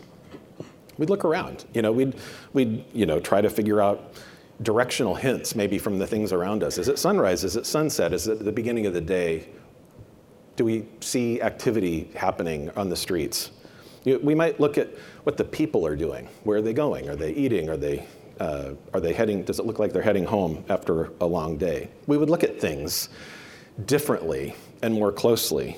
We'd 0.97 1.09
look 1.09 1.25
around. 1.25 1.65
You 1.73 1.81
know, 1.81 1.91
we'd 1.91 2.15
we'd 2.53 2.85
you 2.93 3.05
know 3.05 3.19
try 3.19 3.41
to 3.41 3.49
figure 3.49 3.81
out 3.81 4.13
directional 4.61 5.15
hints 5.15 5.55
maybe 5.55 5.77
from 5.77 5.99
the 5.99 6.07
things 6.07 6.31
around 6.31 6.63
us. 6.63 6.77
Is 6.77 6.87
it 6.87 6.97
sunrise? 6.97 7.43
Is 7.43 7.55
it 7.55 7.65
sunset? 7.65 8.13
Is 8.13 8.27
it 8.27 8.43
the 8.43 8.51
beginning 8.51 8.85
of 8.85 8.93
the 8.93 9.01
day? 9.01 9.49
Do 10.55 10.63
we 10.63 10.85
see 11.01 11.41
activity 11.41 12.09
happening 12.15 12.69
on 12.77 12.89
the 12.89 12.95
streets? 12.95 13.51
We 14.05 14.35
might 14.35 14.59
look 14.59 14.77
at 14.77 14.89
what 15.23 15.35
the 15.35 15.43
people 15.43 15.85
are 15.85 15.95
doing. 15.95 16.29
Where 16.43 16.59
are 16.59 16.61
they 16.61 16.73
going? 16.73 17.09
Are 17.09 17.15
they 17.15 17.33
eating? 17.33 17.69
Are 17.69 17.77
they, 17.77 18.05
uh, 18.39 18.73
are 18.93 19.01
they 19.01 19.13
heading? 19.13 19.43
Does 19.43 19.59
it 19.59 19.65
look 19.65 19.79
like 19.79 19.91
they're 19.91 20.01
heading 20.01 20.25
home 20.25 20.63
after 20.69 21.11
a 21.19 21.25
long 21.25 21.57
day? 21.57 21.89
We 22.07 22.17
would 22.17 22.29
look 22.29 22.43
at 22.43 22.61
things 22.61 23.09
differently 23.85 24.55
and 24.81 24.93
more 24.93 25.11
closely. 25.11 25.77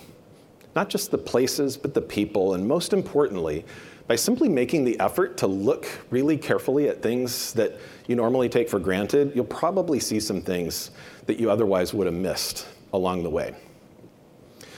Not 0.76 0.90
just 0.90 1.10
the 1.10 1.18
places, 1.18 1.78
but 1.78 1.96
the 1.96 2.02
people, 2.02 2.54
and 2.54 2.68
most 2.68 2.94
importantly, 2.94 3.66
by 4.08 4.16
simply 4.16 4.48
making 4.48 4.86
the 4.86 5.00
effort 5.00 5.38
to 5.38 5.48
look 5.48 5.86
really 6.10 6.38
carefully 6.38 6.88
at 6.88 7.02
things 7.02 7.54
that 7.54 7.78
you 8.08 8.16
normally 8.16 8.48
take 8.48 8.70
for 8.70 8.80
granted, 8.80 9.34
you'll 9.36 9.46
probably 9.46 10.00
see 10.00 10.20
some 10.20 10.42
things 10.42 10.92
that 11.26 11.40
you 11.40 11.52
otherwise 11.52 11.94
would 11.94 12.08
have 12.08 12.16
missed 12.16 12.68
along 12.94 13.24
the 13.24 13.30
way. 13.30 13.54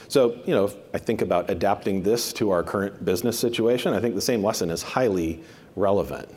So, 0.08 0.40
you 0.44 0.52
know, 0.52 0.64
if 0.64 0.76
I 0.92 0.98
think 0.98 1.22
about 1.22 1.48
adapting 1.48 2.02
this 2.02 2.32
to 2.34 2.50
our 2.50 2.64
current 2.64 3.04
business 3.04 3.38
situation, 3.38 3.94
I 3.94 4.00
think 4.00 4.16
the 4.16 4.20
same 4.20 4.42
lesson 4.42 4.68
is 4.70 4.82
highly 4.82 5.40
relevant. 5.76 6.28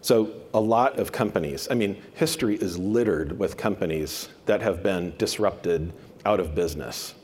So 0.00 0.32
a 0.54 0.60
lot 0.60 0.98
of 0.98 1.12
companies, 1.12 1.68
I 1.70 1.74
mean, 1.74 2.02
history 2.14 2.56
is 2.56 2.78
littered 2.78 3.38
with 3.38 3.58
companies 3.58 4.30
that 4.46 4.62
have 4.62 4.82
been 4.82 5.14
disrupted 5.18 5.92
out 6.24 6.40
of 6.40 6.54
business 6.54 7.14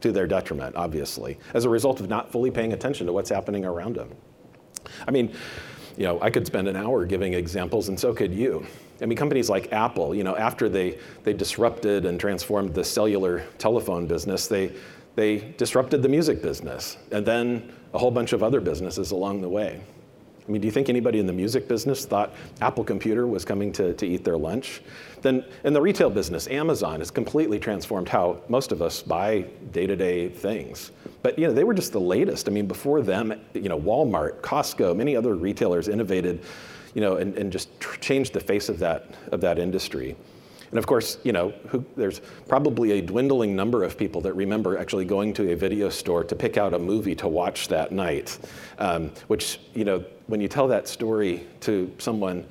to 0.00 0.12
their 0.12 0.26
detriment, 0.26 0.76
obviously, 0.76 1.38
as 1.54 1.64
a 1.64 1.68
result 1.68 2.00
of 2.00 2.08
not 2.08 2.30
fully 2.30 2.50
paying 2.50 2.72
attention 2.72 3.06
to 3.06 3.12
what's 3.12 3.30
happening 3.30 3.64
around 3.64 3.96
them. 3.96 4.10
I 5.06 5.10
mean, 5.10 5.34
you 5.96 6.04
know, 6.04 6.20
I 6.22 6.30
could 6.30 6.46
spend 6.46 6.68
an 6.68 6.76
hour 6.76 7.04
giving 7.04 7.34
examples, 7.34 7.88
and 7.88 7.98
so 7.98 8.14
could 8.14 8.32
you. 8.32 8.66
I 9.02 9.06
mean, 9.06 9.16
companies 9.16 9.48
like 9.50 9.72
Apple, 9.72 10.14
you 10.14 10.24
know, 10.24 10.36
after 10.36 10.68
they, 10.68 10.98
they 11.24 11.32
disrupted 11.32 12.06
and 12.06 12.18
transformed 12.18 12.74
the 12.74 12.84
cellular 12.84 13.44
telephone 13.58 14.06
business, 14.06 14.46
they, 14.46 14.72
they 15.14 15.52
disrupted 15.56 16.02
the 16.02 16.08
music 16.08 16.42
business, 16.42 16.96
and 17.12 17.26
then 17.26 17.72
a 17.92 17.98
whole 17.98 18.10
bunch 18.10 18.32
of 18.32 18.42
other 18.42 18.60
businesses 18.60 19.10
along 19.10 19.40
the 19.40 19.48
way. 19.48 19.80
I 20.50 20.52
mean, 20.52 20.62
do 20.62 20.66
you 20.66 20.72
think 20.72 20.88
anybody 20.88 21.20
in 21.20 21.26
the 21.26 21.32
music 21.32 21.68
business 21.68 22.04
thought 22.04 22.32
Apple 22.60 22.82
Computer 22.82 23.28
was 23.28 23.44
coming 23.44 23.70
to, 23.74 23.94
to 23.94 24.04
eat 24.04 24.24
their 24.24 24.36
lunch? 24.36 24.82
Then 25.22 25.44
in 25.62 25.72
the 25.72 25.80
retail 25.80 26.10
business, 26.10 26.48
Amazon 26.48 26.98
has 26.98 27.08
completely 27.08 27.60
transformed 27.60 28.08
how 28.08 28.40
most 28.48 28.72
of 28.72 28.82
us 28.82 29.00
buy 29.00 29.42
day-to-day 29.70 30.28
things. 30.30 30.90
But 31.22 31.38
you 31.38 31.46
know, 31.46 31.52
they 31.52 31.62
were 31.62 31.72
just 31.72 31.92
the 31.92 32.00
latest. 32.00 32.48
I 32.48 32.50
mean, 32.50 32.66
before 32.66 33.00
them, 33.00 33.32
you 33.54 33.68
know, 33.68 33.78
Walmart, 33.78 34.40
Costco, 34.40 34.96
many 34.96 35.14
other 35.14 35.36
retailers 35.36 35.86
innovated, 35.86 36.42
you 36.94 37.00
know, 37.00 37.18
and, 37.18 37.38
and 37.38 37.52
just 37.52 37.78
tr- 37.78 38.00
changed 38.00 38.32
the 38.32 38.40
face 38.40 38.68
of 38.68 38.80
that 38.80 39.14
of 39.30 39.40
that 39.42 39.56
industry. 39.56 40.16
And 40.70 40.78
of 40.78 40.86
course, 40.86 41.18
you 41.24 41.32
know, 41.32 41.50
who, 41.68 41.84
there's 41.96 42.20
probably 42.48 42.92
a 42.92 43.02
dwindling 43.02 43.56
number 43.56 43.82
of 43.82 43.98
people 43.98 44.20
that 44.20 44.34
remember 44.34 44.78
actually 44.78 45.04
going 45.04 45.32
to 45.34 45.52
a 45.52 45.56
video 45.56 45.88
store 45.88 46.22
to 46.24 46.36
pick 46.36 46.56
out 46.56 46.74
a 46.74 46.78
movie 46.78 47.14
to 47.16 47.28
watch 47.28 47.68
that 47.68 47.90
night. 47.90 48.38
Um, 48.78 49.10
which, 49.26 49.60
you 49.74 49.84
know, 49.84 50.04
when 50.28 50.40
you 50.40 50.48
tell 50.48 50.68
that 50.68 50.86
story 50.86 51.46
to 51.60 51.92
someone 51.98 52.46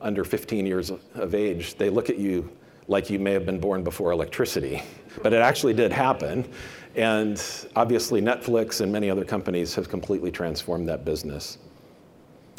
under 0.00 0.24
15 0.24 0.66
years 0.66 0.90
of 1.14 1.34
age, 1.34 1.76
they 1.76 1.90
look 1.90 2.10
at 2.10 2.18
you 2.18 2.50
like 2.88 3.08
you 3.08 3.20
may 3.20 3.32
have 3.32 3.46
been 3.46 3.60
born 3.60 3.84
before 3.84 4.10
electricity. 4.10 4.82
But 5.22 5.32
it 5.32 5.40
actually 5.40 5.74
did 5.74 5.92
happen. 5.92 6.50
And 6.96 7.40
obviously, 7.76 8.20
Netflix 8.20 8.80
and 8.80 8.90
many 8.90 9.08
other 9.08 9.24
companies 9.24 9.76
have 9.76 9.88
completely 9.88 10.32
transformed 10.32 10.88
that 10.88 11.04
business. 11.04 11.58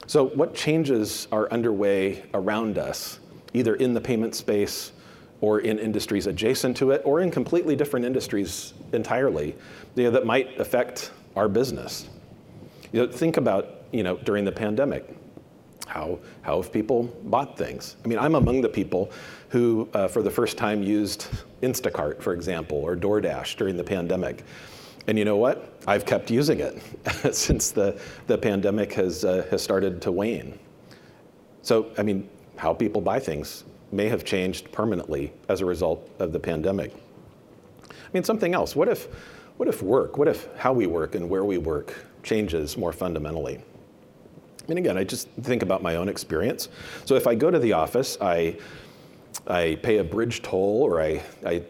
So, 0.07 0.27
what 0.29 0.55
changes 0.55 1.27
are 1.33 1.51
underway 1.51 2.23
around 2.33 2.77
us, 2.77 3.19
either 3.53 3.75
in 3.75 3.93
the 3.93 3.99
payment 3.99 4.33
space 4.33 4.93
or 5.41 5.59
in 5.59 5.79
industries 5.79 6.27
adjacent 6.27 6.77
to 6.77 6.91
it, 6.91 7.01
or 7.03 7.19
in 7.19 7.31
completely 7.31 7.75
different 7.75 8.05
industries 8.05 8.73
entirely, 8.93 9.55
you 9.95 10.03
know, 10.03 10.11
that 10.11 10.25
might 10.25 10.59
affect 10.59 11.11
our 11.35 11.49
business? 11.49 12.07
You 12.91 13.05
know, 13.05 13.11
think 13.11 13.37
about 13.37 13.81
you 13.91 14.03
know, 14.03 14.17
during 14.17 14.45
the 14.45 14.51
pandemic. 14.51 15.15
How, 15.87 16.19
how 16.41 16.61
have 16.61 16.71
people 16.71 17.03
bought 17.23 17.57
things? 17.57 17.97
I 18.03 18.07
mean, 18.07 18.17
I'm 18.17 18.35
among 18.35 18.61
the 18.61 18.69
people 18.69 19.11
who, 19.49 19.89
uh, 19.93 20.07
for 20.07 20.21
the 20.23 20.31
first 20.31 20.57
time, 20.57 20.81
used 20.81 21.27
Instacart, 21.61 22.21
for 22.21 22.33
example, 22.33 22.77
or 22.77 22.95
DoorDash 22.95 23.57
during 23.57 23.75
the 23.75 23.83
pandemic. 23.83 24.43
And 25.07 25.17
you 25.17 25.25
know 25.25 25.35
what? 25.35 25.73
I've 25.87 26.05
kept 26.05 26.31
using 26.31 26.61
it 26.61 26.81
since 27.35 27.71
the, 27.71 27.99
the 28.27 28.37
pandemic 28.37 28.93
has, 28.93 29.25
uh, 29.25 29.45
has 29.49 29.61
started 29.61 30.01
to 30.03 30.11
wane. 30.11 30.57
So, 31.61 31.91
I 31.97 32.03
mean, 32.03 32.29
how 32.55 32.73
people 32.73 33.01
buy 33.01 33.19
things 33.19 33.65
may 33.91 34.07
have 34.07 34.23
changed 34.23 34.71
permanently 34.71 35.33
as 35.49 35.61
a 35.61 35.65
result 35.65 36.09
of 36.19 36.31
the 36.31 36.39
pandemic. 36.39 36.93
I 37.89 37.93
mean, 38.13 38.23
something 38.23 38.53
else. 38.53 38.75
What 38.75 38.87
if, 38.87 39.07
what 39.57 39.67
if 39.67 39.81
work, 39.81 40.17
what 40.17 40.27
if 40.27 40.47
how 40.57 40.73
we 40.73 40.87
work 40.87 41.15
and 41.15 41.29
where 41.29 41.45
we 41.45 41.57
work 41.57 41.93
changes 42.23 42.77
more 42.77 42.93
fundamentally? 42.93 43.61
And 44.67 44.77
again, 44.77 44.97
I 44.97 45.03
just 45.03 45.27
think 45.41 45.63
about 45.63 45.81
my 45.81 45.95
own 45.95 46.07
experience. 46.07 46.69
So 47.05 47.15
if 47.15 47.27
I 47.27 47.35
go 47.35 47.51
to 47.51 47.59
the 47.59 47.73
office, 47.73 48.17
I, 48.21 48.57
I 49.47 49.77
pay 49.81 49.97
a 49.97 50.03
bridge 50.03 50.41
toll 50.41 50.83
or 50.83 51.01
I, 51.01 51.21
I 51.45 51.63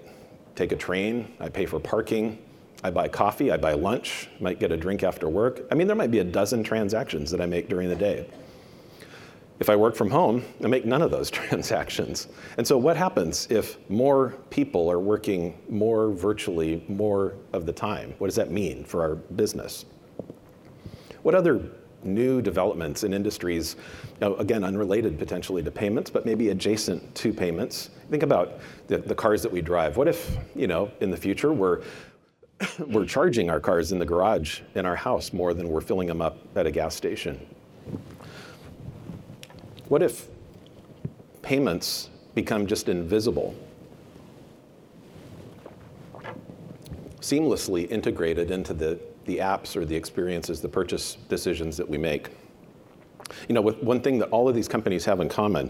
take 0.56 0.72
a 0.72 0.76
train, 0.76 1.34
I 1.40 1.50
pay 1.50 1.66
for 1.66 1.80
parking, 1.80 2.38
I 2.84 2.92
buy 2.92 3.08
coffee, 3.08 3.52
I 3.52 3.58
buy 3.58 3.74
lunch, 3.74 4.28
might 4.40 4.60
get 4.60 4.72
a 4.72 4.78
drink 4.78 5.04
after 5.04 5.30
work. 5.30 5.62
I 5.72 5.76
mean, 5.76 5.88
there 5.88 5.96
might 5.96 6.12
be 6.12 6.20
a 6.20 6.24
dozen 6.24 6.64
transactions 6.64 7.32
that 7.32 7.40
I 7.40 7.46
make 7.46 7.70
during 7.70 7.90
the 7.90 7.96
day. 7.96 8.28
If 9.62 9.70
I 9.70 9.76
work 9.76 9.96
from 9.96 10.10
home, 10.10 10.44
I 10.64 10.68
make 10.68 10.86
none 10.86 11.04
of 11.04 11.12
those 11.12 11.30
transactions. 11.40 12.28
And 12.58 12.68
so, 12.68 12.80
what 12.80 12.98
happens 12.98 13.48
if 13.52 13.78
more 13.92 14.34
people 14.50 14.92
are 14.92 15.00
working 15.00 15.56
more 15.70 16.10
virtually 16.10 16.84
more 16.88 17.36
of 17.54 17.68
the 17.68 17.72
time? 17.72 18.16
What 18.18 18.28
does 18.28 18.36
that 18.38 18.50
mean 18.50 18.84
for 18.84 19.04
our 19.04 19.16
business? 19.16 19.86
What 21.22 21.36
other 21.36 21.62
new 22.04 22.42
developments 22.42 23.04
in 23.04 23.14
industries, 23.14 23.76
you 24.20 24.28
know, 24.28 24.36
again, 24.38 24.64
unrelated 24.64 25.20
potentially 25.20 25.62
to 25.62 25.70
payments, 25.70 26.10
but 26.10 26.26
maybe 26.26 26.50
adjacent 26.50 27.14
to 27.14 27.32
payments. 27.32 27.92
Think 28.10 28.24
about 28.24 28.60
the, 28.88 28.98
the 28.98 29.14
cars 29.14 29.44
that 29.44 29.52
we 29.52 29.62
drive. 29.62 29.96
What 29.96 30.08
if, 30.08 30.36
you 30.56 30.66
know, 30.66 30.90
in 31.02 31.12
the 31.12 31.18
future 31.18 31.54
we're 31.54 31.84
we're 32.88 33.06
charging 33.06 33.52
our 33.52 33.60
cars 33.60 33.92
in 33.92 34.00
the 34.00 34.06
garage 34.06 34.62
in 34.74 34.88
our 34.88 34.96
house 34.96 35.32
more 35.34 35.54
than 35.54 35.70
we're 35.70 35.82
filling 35.82 36.08
them 36.08 36.20
up 36.20 36.40
at 36.56 36.66
a 36.66 36.72
gas 36.72 36.96
station? 36.96 37.40
What 39.92 40.02
if 40.02 40.30
payments 41.42 42.10
become 42.34 42.66
just 42.66 42.88
invisible? 42.88 43.54
Seamlessly 47.20 47.92
integrated 47.92 48.52
into 48.52 48.74
the 48.74 48.98
the 49.26 49.40
apps 49.40 49.76
or 49.76 49.84
the 49.84 49.94
experiences, 49.94 50.62
the 50.62 50.70
purchase 50.70 51.18
decisions 51.28 51.76
that 51.76 51.90
we 51.90 51.98
make. 51.98 52.30
You 53.50 53.56
know, 53.56 53.62
one 53.62 54.00
thing 54.00 54.18
that 54.20 54.30
all 54.30 54.48
of 54.48 54.56
these 54.56 54.70
companies 54.70 55.04
have 55.04 55.20
in 55.20 55.28
common 55.28 55.70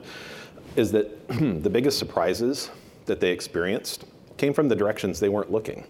is 0.75 0.91
that 0.91 1.27
the 1.63 1.69
biggest 1.71 1.97
surprises 1.97 2.69
that 3.07 3.19
they 3.19 3.31
experienced 3.31 4.05
came 4.37 4.53
from 4.53 4.67
the 4.67 4.75
directions 4.75 5.19
they 5.19 5.29
weren't 5.29 5.51
looking. 5.51 5.83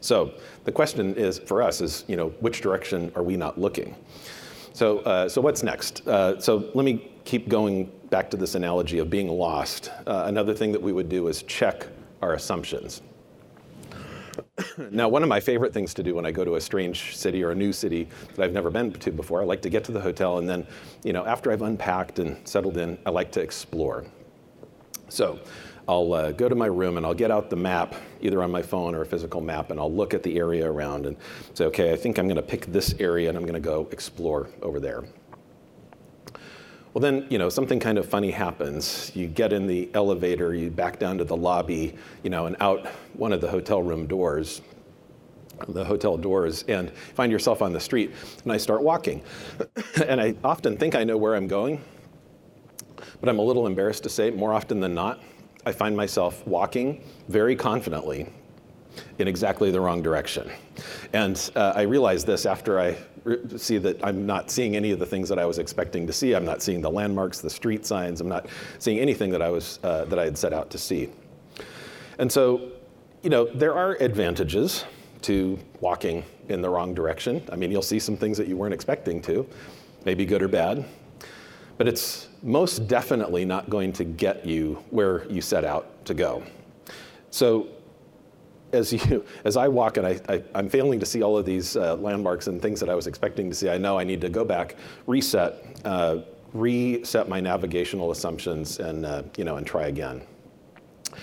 So 0.00 0.32
the 0.64 0.72
question 0.72 1.14
is 1.16 1.38
for 1.38 1.60
us 1.60 1.82
is, 1.82 2.04
you 2.08 2.16
know, 2.16 2.30
which 2.40 2.62
direction 2.62 3.12
are 3.14 3.22
we 3.22 3.36
not 3.36 3.60
looking? 3.60 3.94
So, 4.74 4.98
uh, 5.00 5.28
so 5.28 5.40
what's 5.40 5.62
next? 5.62 6.06
Uh, 6.06 6.40
so 6.40 6.68
let 6.74 6.84
me 6.84 7.08
keep 7.24 7.48
going 7.48 7.92
back 8.10 8.28
to 8.30 8.36
this 8.36 8.56
analogy 8.56 8.98
of 8.98 9.08
being 9.08 9.28
lost. 9.28 9.92
Uh, 10.04 10.24
another 10.26 10.52
thing 10.52 10.72
that 10.72 10.82
we 10.82 10.92
would 10.92 11.08
do 11.08 11.28
is 11.28 11.44
check 11.44 11.86
our 12.20 12.32
assumptions. 12.32 13.00
now, 14.90 15.08
one 15.08 15.22
of 15.22 15.28
my 15.28 15.38
favorite 15.38 15.72
things 15.72 15.94
to 15.94 16.02
do 16.02 16.16
when 16.16 16.26
I 16.26 16.32
go 16.32 16.44
to 16.44 16.56
a 16.56 16.60
strange 16.60 17.16
city 17.16 17.44
or 17.44 17.52
a 17.52 17.54
new 17.54 17.72
city 17.72 18.08
that 18.34 18.42
I've 18.42 18.52
never 18.52 18.68
been 18.68 18.92
to 18.92 19.12
before, 19.12 19.40
I 19.40 19.44
like 19.44 19.62
to 19.62 19.70
get 19.70 19.84
to 19.84 19.92
the 19.92 20.00
hotel 20.00 20.38
and 20.38 20.48
then, 20.48 20.66
you 21.04 21.12
know, 21.12 21.24
after 21.24 21.52
I've 21.52 21.62
unpacked 21.62 22.18
and 22.18 22.36
settled 22.46 22.76
in, 22.76 22.98
I 23.06 23.10
like 23.10 23.30
to 23.32 23.40
explore. 23.40 24.04
So 25.08 25.38
I'll 25.86 26.12
uh, 26.14 26.32
go 26.32 26.48
to 26.48 26.54
my 26.54 26.66
room 26.66 26.96
and 26.96 27.04
I'll 27.04 27.14
get 27.14 27.30
out 27.30 27.50
the 27.50 27.56
map, 27.56 27.94
either 28.20 28.42
on 28.42 28.50
my 28.50 28.62
phone 28.62 28.94
or 28.94 29.02
a 29.02 29.06
physical 29.06 29.40
map, 29.40 29.70
and 29.70 29.78
I'll 29.78 29.92
look 29.92 30.14
at 30.14 30.22
the 30.22 30.38
area 30.38 30.70
around 30.70 31.06
and 31.06 31.16
say, 31.52 31.66
okay, 31.66 31.92
I 31.92 31.96
think 31.96 32.18
I'm 32.18 32.26
going 32.26 32.36
to 32.36 32.42
pick 32.42 32.66
this 32.66 32.94
area 32.98 33.28
and 33.28 33.36
I'm 33.36 33.44
going 33.44 33.54
to 33.54 33.60
go 33.60 33.88
explore 33.90 34.48
over 34.62 34.80
there. 34.80 35.04
Well, 36.94 37.02
then, 37.02 37.26
you 37.28 37.38
know, 37.38 37.48
something 37.48 37.80
kind 37.80 37.98
of 37.98 38.08
funny 38.08 38.30
happens. 38.30 39.10
You 39.14 39.26
get 39.26 39.52
in 39.52 39.66
the 39.66 39.90
elevator, 39.94 40.54
you 40.54 40.70
back 40.70 40.98
down 40.98 41.18
to 41.18 41.24
the 41.24 41.36
lobby, 41.36 41.96
you 42.22 42.30
know, 42.30 42.46
and 42.46 42.56
out 42.60 42.86
one 43.14 43.32
of 43.32 43.40
the 43.40 43.48
hotel 43.48 43.82
room 43.82 44.06
doors, 44.06 44.62
the 45.68 45.84
hotel 45.84 46.16
doors, 46.16 46.62
and 46.68 46.92
find 46.92 47.32
yourself 47.32 47.62
on 47.62 47.72
the 47.72 47.80
street. 47.80 48.12
And 48.44 48.52
I 48.52 48.56
start 48.58 48.82
walking. 48.82 49.22
and 50.06 50.20
I 50.20 50.36
often 50.44 50.76
think 50.76 50.94
I 50.94 51.02
know 51.02 51.16
where 51.16 51.34
I'm 51.34 51.48
going, 51.48 51.82
but 53.20 53.28
I'm 53.28 53.40
a 53.40 53.42
little 53.42 53.66
embarrassed 53.66 54.04
to 54.04 54.08
say, 54.08 54.30
more 54.30 54.52
often 54.52 54.78
than 54.78 54.94
not, 54.94 55.20
I 55.66 55.72
find 55.72 55.96
myself 55.96 56.46
walking 56.46 57.02
very 57.28 57.56
confidently 57.56 58.28
in 59.18 59.28
exactly 59.28 59.70
the 59.70 59.80
wrong 59.80 60.02
direction. 60.02 60.50
And 61.12 61.50
uh, 61.56 61.72
I 61.74 61.82
realize 61.82 62.24
this 62.24 62.46
after 62.46 62.80
I 62.80 62.96
see 63.56 63.78
that 63.78 64.04
I'm 64.04 64.26
not 64.26 64.50
seeing 64.50 64.76
any 64.76 64.90
of 64.90 64.98
the 64.98 65.06
things 65.06 65.28
that 65.28 65.38
I 65.38 65.46
was 65.46 65.58
expecting 65.58 66.06
to 66.06 66.12
see. 66.12 66.34
I'm 66.34 66.44
not 66.44 66.62
seeing 66.62 66.80
the 66.80 66.90
landmarks, 66.90 67.40
the 67.40 67.50
street 67.50 67.86
signs. 67.86 68.20
I'm 68.20 68.28
not 68.28 68.46
seeing 68.78 68.98
anything 68.98 69.30
that 69.30 69.42
I 69.42 69.48
was 69.48 69.80
uh, 69.82 70.04
that 70.06 70.18
I 70.18 70.24
had 70.24 70.36
set 70.36 70.52
out 70.52 70.70
to 70.70 70.78
see. 70.78 71.08
And 72.18 72.30
so, 72.30 72.70
you 73.22 73.30
know, 73.30 73.46
there 73.46 73.74
are 73.74 73.96
advantages 74.00 74.84
to 75.22 75.58
walking 75.80 76.22
in 76.48 76.60
the 76.60 76.68
wrong 76.68 76.94
direction. 76.94 77.42
I 77.50 77.56
mean, 77.56 77.72
you'll 77.72 77.82
see 77.82 77.98
some 77.98 78.16
things 78.16 78.36
that 78.36 78.46
you 78.46 78.56
weren't 78.56 78.74
expecting 78.74 79.22
to, 79.22 79.46
maybe 80.04 80.26
good 80.26 80.42
or 80.42 80.48
bad. 80.48 80.84
But 81.76 81.88
it's 81.88 82.28
most 82.42 82.86
definitely 82.86 83.44
not 83.44 83.68
going 83.68 83.92
to 83.94 84.04
get 84.04 84.46
you 84.46 84.82
where 84.90 85.26
you 85.28 85.40
set 85.40 85.64
out 85.64 86.04
to 86.06 86.14
go. 86.14 86.42
So 87.30 87.68
as 88.72 88.92
you 88.92 89.24
as 89.44 89.56
I 89.56 89.68
walk 89.68 89.96
and 89.96 90.06
I, 90.06 90.20
I 90.28 90.42
am 90.58 90.68
failing 90.68 91.00
to 91.00 91.06
see 91.06 91.22
all 91.22 91.36
of 91.36 91.46
these 91.46 91.76
uh, 91.76 91.96
landmarks 91.96 92.46
and 92.46 92.60
things 92.60 92.80
that 92.80 92.88
I 92.88 92.94
was 92.94 93.06
expecting 93.06 93.48
to 93.48 93.54
see, 93.54 93.70
I 93.70 93.78
know 93.78 93.98
I 93.98 94.04
need 94.04 94.20
to 94.20 94.28
go 94.28 94.44
back, 94.44 94.76
reset, 95.06 95.64
uh, 95.84 96.18
reset 96.52 97.28
my 97.28 97.40
navigational 97.40 98.10
assumptions, 98.10 98.78
and 98.78 99.06
uh, 99.06 99.22
you 99.36 99.44
know 99.44 99.56
and 99.56 99.66
try 99.66 99.86
again. 99.86 100.22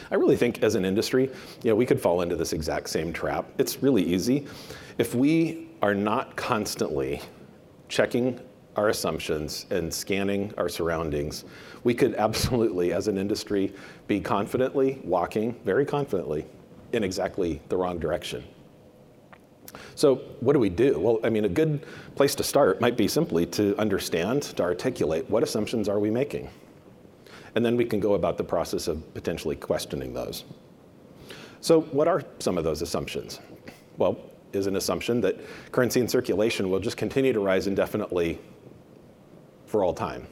I 0.10 0.16
really 0.16 0.38
think 0.38 0.64
as 0.64 0.76
an 0.76 0.86
industry, 0.86 1.30
you 1.64 1.72
know, 1.72 1.76
we 1.76 1.86
could 1.86 2.00
fall 2.00 2.22
into 2.22 2.36
this 2.36 2.54
exact 2.54 2.90
same 2.90 3.12
trap. 3.12 3.46
It's 3.58 3.84
really 3.84 4.04
easy 4.04 4.48
if 4.98 5.14
we 5.14 5.70
are 5.82 5.96
not 5.96 6.36
constantly 6.36 7.22
checking 7.90 8.40
our 8.76 8.90
assumptions 8.90 9.66
and 9.70 9.94
scanning 9.94 10.54
our 10.58 10.70
surroundings, 10.70 11.46
we 11.84 11.94
could 11.94 12.16
absolutely, 12.16 12.94
as 12.94 13.08
an 13.08 13.18
industry, 13.18 13.74
be 14.08 14.20
confidently 14.20 15.00
walking, 15.04 15.56
very 15.66 15.86
confidently, 15.86 16.46
in 16.94 17.04
exactly 17.04 17.62
the 17.70 17.78
wrong 17.78 18.00
direction. 18.00 18.44
So, 19.96 20.16
what 20.42 20.54
do 20.54 20.60
we 20.60 20.70
do? 20.70 21.00
Well, 21.00 21.20
I 21.24 21.30
mean, 21.30 21.46
a 21.46 21.50
good 21.50 21.86
place 22.16 22.36
to 22.36 22.44
start 22.44 22.82
might 22.82 22.98
be 22.98 23.08
simply 23.08 23.46
to 23.48 23.78
understand, 23.78 24.44
to 24.44 24.64
articulate 24.64 25.30
what 25.30 25.44
assumptions 25.44 25.88
are 25.88 26.00
we 26.00 26.10
making. 26.10 26.50
And 27.56 27.66
then 27.66 27.78
we 27.78 27.86
can 27.86 28.00
go 28.00 28.16
about 28.16 28.38
the 28.38 28.44
process 28.44 28.88
of 28.88 29.14
potentially 29.14 29.56
questioning 29.56 30.14
those. 30.14 30.44
So, 31.62 31.82
what 31.82 32.08
are 32.08 32.24
some 32.40 32.58
of 32.58 32.64
those 32.64 32.82
assumptions? 32.82 33.40
Well, 33.98 34.18
is 34.54 34.68
an 34.68 34.76
assumption 34.76 35.22
that 35.22 35.40
currency 35.72 36.00
in 36.00 36.08
circulation 36.08 36.70
will 36.70 36.80
just 36.80 36.98
continue 36.98 37.32
to 37.34 37.40
rise 37.40 37.68
indefinitely 37.68 38.40
for 39.72 39.86
all 39.86 39.94
time. 39.94 40.28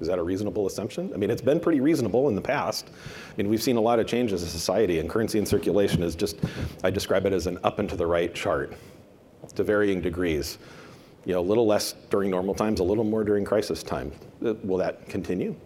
Is 0.00 0.06
that 0.08 0.18
a 0.18 0.22
reasonable 0.22 0.66
assumption? 0.66 1.10
I 1.14 1.16
mean, 1.16 1.30
it's 1.30 1.40
been 1.40 1.58
pretty 1.58 1.80
reasonable 1.80 2.28
in 2.28 2.34
the 2.34 2.42
past. 2.42 2.90
I 2.90 3.36
mean, 3.38 3.48
we've 3.48 3.62
seen 3.62 3.76
a 3.76 3.80
lot 3.80 3.98
of 3.98 4.06
changes 4.06 4.42
in 4.42 4.48
society, 4.48 4.98
and 4.98 5.08
currency 5.08 5.38
in 5.38 5.46
circulation 5.46 6.02
is 6.02 6.14
just, 6.14 6.36
I 6.84 6.90
describe 6.90 7.24
it 7.24 7.32
as 7.32 7.46
an 7.46 7.58
up 7.64 7.78
and 7.78 7.88
to 7.88 7.96
the 7.96 8.06
right 8.06 8.34
chart 8.34 8.74
to 9.54 9.64
varying 9.64 10.02
degrees. 10.02 10.58
You 11.24 11.32
know, 11.32 11.40
a 11.40 11.48
little 11.48 11.66
less 11.66 11.94
during 12.10 12.30
normal 12.30 12.54
times, 12.54 12.80
a 12.80 12.84
little 12.84 13.04
more 13.04 13.24
during 13.24 13.46
crisis 13.46 13.82
time. 13.82 14.12
Uh, 14.44 14.54
will 14.62 14.76
that 14.76 15.08
continue? 15.08 15.56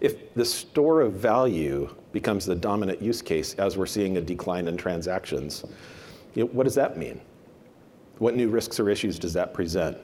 If 0.00 0.34
the 0.34 0.44
store 0.44 1.00
of 1.00 1.12
value 1.12 1.94
becomes 2.12 2.44
the 2.44 2.56
dominant 2.56 3.00
use 3.00 3.22
case 3.22 3.54
as 3.54 3.76
we're 3.76 3.86
seeing 3.86 4.16
a 4.16 4.20
decline 4.20 4.66
in 4.66 4.76
transactions, 4.76 5.64
you 6.34 6.42
know, 6.44 6.50
what 6.50 6.64
does 6.64 6.74
that 6.74 6.98
mean? 6.98 7.20
What 8.18 8.34
new 8.34 8.48
risks 8.48 8.80
or 8.80 8.90
issues 8.90 9.18
does 9.18 9.32
that 9.34 9.54
present? 9.54 9.96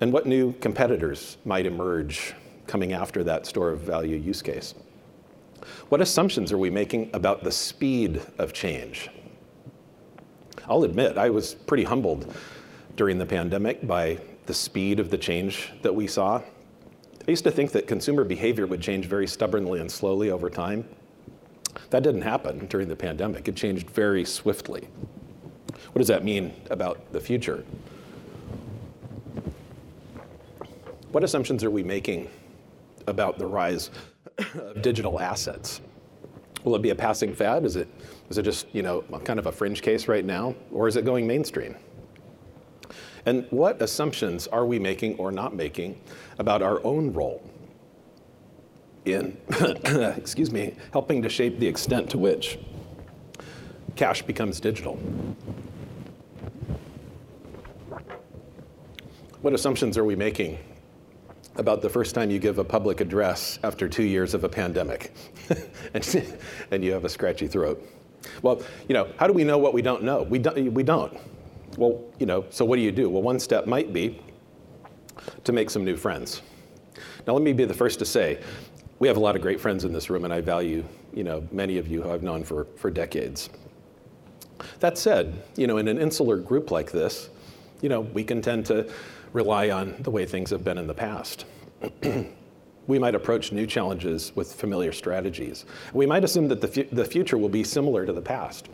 And 0.00 0.12
what 0.12 0.26
new 0.26 0.52
competitors 0.54 1.38
might 1.44 1.64
emerge 1.64 2.34
coming 2.66 2.92
after 2.92 3.24
that 3.24 3.46
store 3.46 3.70
of 3.70 3.80
value 3.80 4.16
use 4.16 4.42
case? 4.42 4.74
What 5.88 6.00
assumptions 6.00 6.52
are 6.52 6.58
we 6.58 6.70
making 6.70 7.10
about 7.14 7.42
the 7.42 7.50
speed 7.50 8.20
of 8.38 8.52
change? 8.52 9.08
I'll 10.68 10.84
admit, 10.84 11.16
I 11.16 11.30
was 11.30 11.54
pretty 11.54 11.84
humbled 11.84 12.34
during 12.96 13.18
the 13.18 13.26
pandemic 13.26 13.86
by 13.86 14.18
the 14.46 14.54
speed 14.54 15.00
of 15.00 15.10
the 15.10 15.18
change 15.18 15.72
that 15.82 15.94
we 15.94 16.06
saw. 16.06 16.42
I 17.26 17.30
used 17.30 17.44
to 17.44 17.50
think 17.50 17.72
that 17.72 17.86
consumer 17.86 18.24
behavior 18.24 18.66
would 18.66 18.80
change 18.80 19.06
very 19.06 19.26
stubbornly 19.26 19.80
and 19.80 19.90
slowly 19.90 20.30
over 20.30 20.50
time. 20.50 20.86
That 21.90 22.02
didn't 22.02 22.22
happen 22.22 22.66
during 22.66 22.88
the 22.88 22.96
pandemic. 22.96 23.48
It 23.48 23.56
changed 23.56 23.90
very 23.90 24.24
swiftly. 24.24 24.88
What 25.92 25.98
does 26.00 26.08
that 26.08 26.24
mean 26.24 26.52
about 26.70 27.12
the 27.12 27.20
future? 27.20 27.64
What 31.16 31.24
assumptions 31.24 31.64
are 31.64 31.70
we 31.70 31.82
making 31.82 32.28
about 33.06 33.38
the 33.38 33.46
rise 33.46 33.90
of 34.36 34.82
digital 34.82 35.18
assets? 35.18 35.80
Will 36.62 36.76
it 36.76 36.82
be 36.82 36.90
a 36.90 36.94
passing 36.94 37.34
fad? 37.34 37.64
Is 37.64 37.76
it, 37.76 37.88
is 38.28 38.36
it 38.36 38.42
just, 38.42 38.66
you 38.74 38.82
know, 38.82 39.00
kind 39.24 39.38
of 39.38 39.46
a 39.46 39.52
fringe 39.52 39.80
case 39.80 40.08
right 40.08 40.26
now? 40.26 40.54
Or 40.70 40.88
is 40.88 40.96
it 40.96 41.06
going 41.06 41.26
mainstream? 41.26 41.74
And 43.24 43.46
what 43.48 43.80
assumptions 43.80 44.46
are 44.48 44.66
we 44.66 44.78
making 44.78 45.16
or 45.16 45.32
not 45.32 45.54
making 45.54 45.98
about 46.38 46.60
our 46.60 46.84
own 46.84 47.14
role 47.14 47.42
in, 49.06 49.38
excuse 50.18 50.50
me, 50.50 50.74
helping 50.92 51.22
to 51.22 51.30
shape 51.30 51.58
the 51.58 51.66
extent 51.66 52.10
to 52.10 52.18
which 52.18 52.58
cash 53.94 54.20
becomes 54.20 54.60
digital? 54.60 54.96
What 59.40 59.54
assumptions 59.54 59.96
are 59.96 60.04
we 60.04 60.14
making 60.14 60.58
about 61.58 61.82
the 61.82 61.88
first 61.88 62.14
time 62.14 62.30
you 62.30 62.38
give 62.38 62.58
a 62.58 62.64
public 62.64 63.00
address 63.00 63.58
after 63.62 63.88
two 63.88 64.02
years 64.02 64.34
of 64.34 64.44
a 64.44 64.48
pandemic 64.48 65.12
and, 65.94 66.34
and 66.70 66.84
you 66.84 66.92
have 66.92 67.04
a 67.04 67.08
scratchy 67.08 67.46
throat. 67.46 67.82
Well, 68.42 68.62
you 68.88 68.94
know, 68.94 69.08
how 69.18 69.26
do 69.26 69.32
we 69.32 69.44
know 69.44 69.58
what 69.58 69.72
we 69.72 69.82
don't 69.82 70.02
know? 70.02 70.22
We 70.22 70.38
don't, 70.38 70.72
we 70.72 70.82
don't. 70.82 71.16
Well, 71.76 72.02
you 72.18 72.26
know, 72.26 72.44
so 72.50 72.64
what 72.64 72.76
do 72.76 72.82
you 72.82 72.92
do? 72.92 73.08
Well, 73.08 73.22
one 73.22 73.38
step 73.38 73.66
might 73.66 73.92
be 73.92 74.20
to 75.44 75.52
make 75.52 75.70
some 75.70 75.84
new 75.84 75.96
friends. 75.96 76.42
Now, 77.26 77.34
let 77.34 77.42
me 77.42 77.52
be 77.52 77.64
the 77.64 77.74
first 77.74 77.98
to 77.98 78.04
say, 78.04 78.40
we 78.98 79.08
have 79.08 79.16
a 79.16 79.20
lot 79.20 79.36
of 79.36 79.42
great 79.42 79.60
friends 79.60 79.84
in 79.84 79.92
this 79.92 80.08
room, 80.08 80.24
and 80.24 80.32
I 80.32 80.40
value, 80.40 80.84
you 81.12 81.22
know, 81.22 81.46
many 81.52 81.76
of 81.76 81.86
you 81.86 82.02
who 82.02 82.10
I've 82.10 82.22
known 82.22 82.44
for, 82.44 82.66
for 82.76 82.90
decades. 82.90 83.50
That 84.80 84.96
said, 84.96 85.42
you 85.56 85.66
know, 85.66 85.76
in 85.76 85.88
an 85.88 85.98
insular 85.98 86.38
group 86.38 86.70
like 86.70 86.90
this, 86.90 87.28
you 87.82 87.90
know, 87.90 88.00
we 88.00 88.24
can 88.24 88.40
tend 88.40 88.64
to 88.66 88.90
rely 89.36 89.68
on 89.68 89.94
the 90.00 90.10
way 90.10 90.24
things 90.24 90.48
have 90.48 90.64
been 90.64 90.78
in 90.78 90.86
the 90.86 90.94
past. 90.94 91.44
we 92.86 92.98
might 92.98 93.14
approach 93.14 93.52
new 93.52 93.66
challenges 93.66 94.32
with 94.34 94.50
familiar 94.54 94.92
strategies. 94.92 95.66
We 95.92 96.06
might 96.06 96.24
assume 96.24 96.48
that 96.48 96.62
the, 96.62 96.68
fu- 96.68 96.88
the 96.90 97.04
future 97.04 97.36
will 97.36 97.50
be 97.50 97.62
similar 97.62 98.06
to 98.06 98.14
the 98.14 98.22
past. 98.22 98.70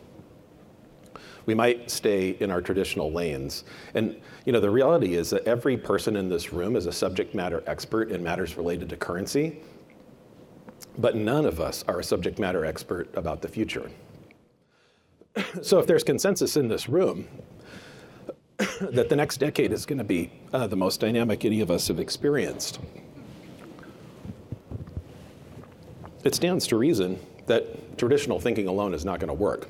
We 1.45 1.53
might 1.53 1.91
stay 1.91 2.37
in 2.39 2.49
our 2.49 2.61
traditional 2.61 3.11
lanes. 3.11 3.65
And 3.93 4.21
you 4.45 4.53
know, 4.53 4.61
the 4.61 4.69
reality 4.69 5.15
is 5.15 5.29
that 5.31 5.43
every 5.45 5.75
person 5.75 6.15
in 6.15 6.29
this 6.29 6.53
room 6.53 6.77
is 6.77 6.85
a 6.85 6.93
subject 6.93 7.35
matter 7.35 7.61
expert 7.67 8.09
in 8.09 8.23
matters 8.23 8.55
related 8.55 8.87
to 8.89 8.95
currency, 8.95 9.61
but 10.97 11.17
none 11.17 11.45
of 11.45 11.59
us 11.59 11.83
are 11.89 11.99
a 11.99 12.03
subject 12.03 12.39
matter 12.39 12.63
expert 12.63 13.09
about 13.17 13.41
the 13.41 13.49
future. 13.49 13.91
so 15.61 15.77
if 15.79 15.87
there's 15.87 16.05
consensus 16.05 16.55
in 16.55 16.69
this 16.69 16.87
room 16.87 17.27
that 18.81 19.09
the 19.09 19.15
next 19.15 19.37
decade 19.37 19.71
is 19.71 19.85
going 19.85 19.97
to 19.97 20.03
be 20.03 20.31
uh, 20.53 20.67
the 20.67 20.75
most 20.75 20.99
dynamic 20.99 21.45
any 21.45 21.61
of 21.61 21.71
us 21.71 21.87
have 21.87 21.99
experienced. 21.99 22.79
It 26.23 26.35
stands 26.35 26.67
to 26.67 26.77
reason 26.77 27.19
that 27.47 27.97
traditional 27.97 28.39
thinking 28.39 28.67
alone 28.67 28.93
is 28.93 29.03
not 29.03 29.19
going 29.19 29.27
to 29.29 29.33
work. 29.33 29.67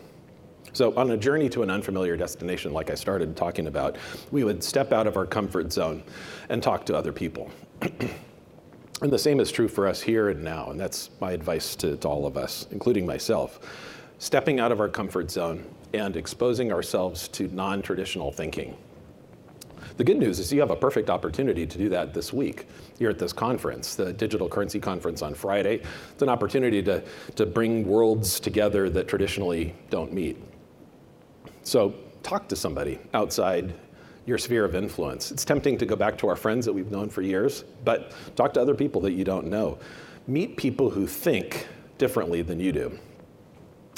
So, 0.74 0.96
on 0.96 1.12
a 1.12 1.18
journey 1.18 1.50
to 1.50 1.62
an 1.62 1.70
unfamiliar 1.70 2.18
destination, 2.18 2.74
like 2.74 2.90
I 2.90 2.96
started 2.96 3.36
talking 3.36 3.68
about, 3.68 3.98
we 4.32 4.44
would 4.44 4.64
step 4.64 4.92
out 4.92 5.06
of 5.06 5.18
our 5.18 5.26
comfort 5.26 5.72
zone 5.72 6.04
and 6.50 6.64
talk 6.64 6.86
to 6.88 6.96
other 6.98 7.12
people. 7.12 7.52
and 7.82 9.12
the 9.12 9.20
same 9.20 9.40
is 9.40 9.52
true 9.52 9.68
for 9.68 9.88
us 9.88 10.02
here 10.02 10.30
and 10.30 10.44
now, 10.44 10.72
and 10.72 10.80
that's 10.80 11.12
my 11.22 11.32
advice 11.32 11.76
to, 11.78 11.96
to 11.98 12.08
all 12.08 12.26
of 12.26 12.38
us, 12.38 12.68
including 12.72 13.06
myself. 13.06 13.60
Stepping 14.18 14.60
out 14.60 14.72
of 14.72 14.80
our 14.80 14.90
comfort 14.90 15.30
zone 15.30 15.64
and 15.94 16.18
exposing 16.18 16.72
ourselves 16.72 17.28
to 17.30 17.48
non 17.50 17.82
traditional 17.82 18.32
thinking. 18.32 18.76
The 19.98 20.04
good 20.04 20.18
news 20.18 20.40
is 20.40 20.52
you 20.52 20.60
have 20.60 20.72
a 20.72 20.76
perfect 20.76 21.10
opportunity 21.10 21.68
to 21.68 21.78
do 21.78 21.90
that 21.90 22.14
this 22.14 22.34
week. 22.34 22.68
You're 23.00 23.12
at 23.12 23.20
this 23.20 23.34
conference, 23.34 23.96
the 23.96 24.12
Digital 24.12 24.50
Currency 24.50 24.80
Conference 24.80 25.22
on 25.22 25.36
Friday. 25.36 25.82
It's 26.12 26.22
an 26.22 26.30
opportunity 26.30 26.82
to, 26.84 27.04
to 27.36 27.46
bring 27.46 27.88
worlds 27.88 28.40
together 28.40 28.90
that 28.90 29.08
traditionally 29.08 29.76
don't 29.90 30.12
meet. 30.12 30.38
So 31.64 31.94
talk 32.24 32.48
to 32.50 32.56
somebody 32.56 33.00
outside 33.14 33.74
your 34.26 34.38
sphere 34.38 34.66
of 34.66 34.74
influence. 34.74 35.32
It's 35.32 35.46
tempting 35.46 35.78
to 35.78 35.86
go 35.86 35.96
back 35.96 36.18
to 36.20 36.28
our 36.28 36.36
friends 36.36 36.66
that 36.66 36.74
we've 36.74 36.92
known 36.92 37.10
for 37.10 37.22
years, 37.22 37.66
but 37.84 38.14
talk 38.36 38.54
to 38.54 38.62
other 38.62 38.74
people 38.74 39.02
that 39.02 39.12
you 39.12 39.24
don't 39.24 39.48
know. 39.48 39.78
Meet 40.28 40.56
people 40.56 40.90
who 40.90 41.06
think 41.06 41.68
differently 41.98 42.42
than 42.42 42.60
you 42.60 42.72
do. 42.72 42.98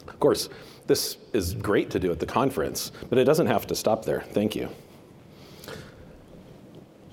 Of 0.07 0.19
course, 0.19 0.49
this 0.87 1.17
is 1.33 1.53
great 1.53 1.89
to 1.91 1.99
do 1.99 2.11
at 2.11 2.19
the 2.19 2.25
conference, 2.25 2.91
but 3.09 3.17
it 3.17 3.23
doesn't 3.23 3.47
have 3.47 3.65
to 3.67 3.75
stop 3.75 4.05
there. 4.05 4.21
Thank 4.31 4.55
you. 4.55 4.69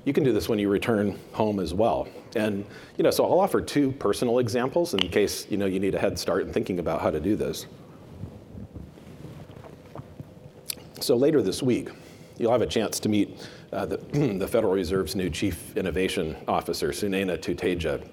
You 0.05 0.13
can 0.13 0.25
do 0.25 0.33
this 0.33 0.49
when 0.49 0.59
you 0.59 0.69
return 0.69 1.19
home 1.33 1.61
as 1.61 1.73
well. 1.73 2.09
And 2.35 2.65
you 2.97 3.05
know, 3.05 3.11
so 3.11 3.25
I'll 3.25 3.41
offer 3.41 3.61
two 3.61 3.93
personal 3.93 4.39
examples 4.41 4.95
in 4.95 5.01
case 5.01 5.47
you 5.49 5.57
know 5.57 5.67
you 5.67 5.79
need 5.79 5.95
a 5.95 5.99
head 5.99 6.19
start 6.19 6.43
in 6.43 6.53
thinking 6.53 6.79
about 6.79 7.01
how 7.01 7.11
to 7.11 7.21
do 7.21 7.37
this. 7.37 7.67
So 11.01 11.17
later 11.17 11.43
this 11.43 11.63
week, 11.63 11.91
you'll 12.39 12.53
have 12.53 12.63
a 12.63 12.67
chance 12.67 13.01
to 13.01 13.09
meet 13.09 13.49
uh, 13.73 13.87
the, 13.87 13.97
the, 14.39 14.47
Federal 14.47 14.73
Reserve's 14.73 15.17
new 15.17 15.31
Chief 15.31 15.77
Innovation 15.77 16.37
Officer, 16.47 16.91
Sunaina 16.91 17.39
Tuteja. 17.39 18.07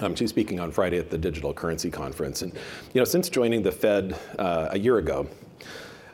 Um, 0.00 0.14
she's 0.14 0.30
speaking 0.30 0.58
on 0.58 0.70
Friday 0.72 0.98
at 0.98 1.10
the 1.10 1.18
Digital 1.18 1.52
Currency 1.52 1.90
Conference. 1.90 2.42
And 2.42 2.52
you 2.52 3.00
know, 3.00 3.04
since 3.04 3.28
joining 3.28 3.62
the 3.62 3.72
Fed 3.72 4.18
uh, 4.38 4.68
a 4.70 4.78
year 4.78 4.98
ago, 4.98 5.28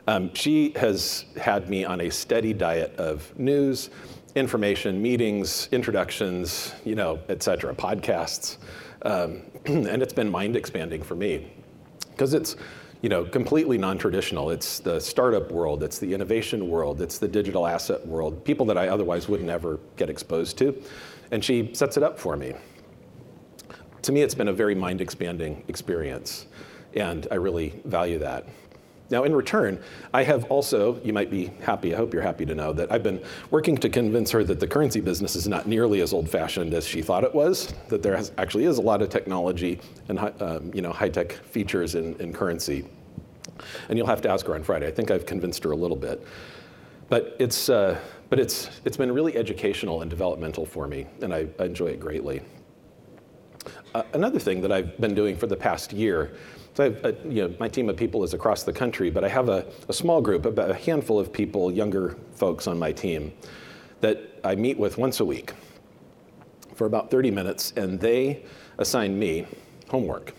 um, 0.07 0.33
she 0.33 0.71
has 0.75 1.25
had 1.39 1.69
me 1.69 1.85
on 1.85 2.01
a 2.01 2.09
steady 2.09 2.53
diet 2.53 2.95
of 2.97 3.37
news, 3.37 3.89
information, 4.35 5.01
meetings, 5.01 5.69
introductions, 5.71 6.73
you 6.83 6.95
know, 6.95 7.19
et 7.29 7.43
cetera, 7.43 7.73
podcasts. 7.73 8.57
Um, 9.03 9.43
and 9.65 10.01
it's 10.01 10.13
been 10.13 10.29
mind 10.29 10.55
expanding 10.55 11.03
for 11.03 11.15
me 11.15 11.51
because 12.11 12.33
it's, 12.33 12.55
you 13.01 13.09
know, 13.09 13.23
completely 13.23 13.77
non-traditional. 13.77 14.49
It's 14.49 14.79
the 14.79 14.99
startup 14.99 15.51
world, 15.51 15.83
it's 15.83 15.99
the 15.99 16.13
innovation 16.13 16.67
world, 16.67 17.01
it's 17.01 17.17
the 17.17 17.27
digital 17.27 17.65
asset 17.65 18.05
world, 18.05 18.43
people 18.43 18.65
that 18.65 18.77
I 18.77 18.89
otherwise 18.89 19.29
would 19.29 19.41
never 19.41 19.79
get 19.95 20.09
exposed 20.09 20.57
to. 20.57 20.81
And 21.31 21.43
she 21.45 21.73
sets 21.73 21.97
it 21.97 22.03
up 22.03 22.19
for 22.19 22.35
me 22.35 22.55
to 24.01 24.11
me, 24.11 24.21
it's 24.21 24.35
been 24.35 24.47
a 24.47 24.53
very 24.53 24.75
mind 24.75 25.01
expanding 25.01 25.63
experience, 25.67 26.47
and 26.95 27.27
I 27.31 27.35
really 27.35 27.81
value 27.85 28.19
that. 28.19 28.45
Now, 29.11 29.23
in 29.23 29.33
return, 29.33 29.81
I 30.13 30.23
have 30.23 30.45
also, 30.45 31.01
you 31.03 31.13
might 31.13 31.31
be 31.31 31.47
happy, 31.61 31.93
I 31.93 31.97
hope 31.97 32.13
you're 32.13 32.21
happy 32.21 32.45
to 32.45 32.53
know, 32.53 32.73
that 32.73 32.91
I've 32.91 33.01
been 33.01 33.21
working 33.49 33.75
to 33.77 33.89
convince 33.89 34.29
her 34.31 34.43
that 34.43 34.59
the 34.59 34.67
currency 34.67 35.01
business 35.01 35.35
is 35.35 35.47
not 35.47 35.67
nearly 35.67 36.01
as 36.01 36.13
old 36.13 36.29
fashioned 36.29 36.75
as 36.75 36.85
she 36.85 37.01
thought 37.01 37.23
it 37.23 37.33
was, 37.33 37.73
that 37.87 38.03
there 38.03 38.15
has, 38.15 38.31
actually 38.37 38.65
is 38.65 38.77
a 38.77 38.81
lot 38.81 39.01
of 39.01 39.09
technology 39.09 39.79
and 40.09 40.19
um, 40.41 40.71
you 40.75 40.81
know, 40.81 40.91
high 40.91 41.09
tech 41.09 41.31
features 41.31 41.95
in, 41.95 42.15
in 42.21 42.31
currency. 42.31 42.85
And 43.89 43.97
you'll 43.97 44.07
have 44.07 44.21
to 44.21 44.29
ask 44.29 44.45
her 44.45 44.53
on 44.53 44.63
Friday. 44.63 44.87
I 44.87 44.91
think 44.91 45.09
I've 45.09 45.25
convinced 45.25 45.63
her 45.63 45.71
a 45.71 45.75
little 45.75 45.97
bit. 45.97 46.25
But 47.09 47.35
it's, 47.39 47.69
uh, 47.69 47.99
but 48.29 48.39
it's, 48.39 48.69
it's 48.85 48.97
been 48.97 49.11
really 49.11 49.35
educational 49.35 50.01
and 50.01 50.09
developmental 50.09 50.67
for 50.67 50.87
me, 50.87 51.07
and 51.21 51.33
I, 51.33 51.47
I 51.59 51.63
enjoy 51.63 51.87
it 51.87 51.99
greatly. 51.99 52.41
Uh, 53.95 54.03
another 54.13 54.39
thing 54.39 54.61
that 54.61 54.71
I've 54.71 54.97
been 54.99 55.15
doing 55.15 55.35
for 55.35 55.47
the 55.47 55.55
past 55.55 55.91
year 55.91 56.31
so 56.79 56.85
I 56.85 56.89
have, 56.89 57.05
uh, 57.05 57.11
you 57.27 57.47
know, 57.47 57.55
my 57.59 57.67
team 57.67 57.89
of 57.89 57.97
people 57.97 58.23
is 58.23 58.33
across 58.33 58.63
the 58.63 58.71
country, 58.71 59.09
but 59.09 59.23
I 59.23 59.27
have 59.27 59.49
a, 59.49 59.65
a 59.89 59.93
small 59.93 60.21
group, 60.21 60.45
about 60.45 60.71
a 60.71 60.75
handful 60.75 61.19
of 61.19 61.33
people, 61.33 61.71
younger 61.71 62.15
folks 62.35 62.67
on 62.67 62.79
my 62.79 62.91
team, 62.91 63.33
that 64.01 64.39
I 64.43 64.55
meet 64.55 64.77
with 64.77 64.97
once 64.97 65.19
a 65.19 65.25
week 65.25 65.51
for 66.75 66.85
about 66.85 67.11
30 67.11 67.31
minutes, 67.31 67.73
and 67.75 67.99
they 67.99 68.45
assign 68.77 69.19
me 69.19 69.45
homework. 69.89 70.33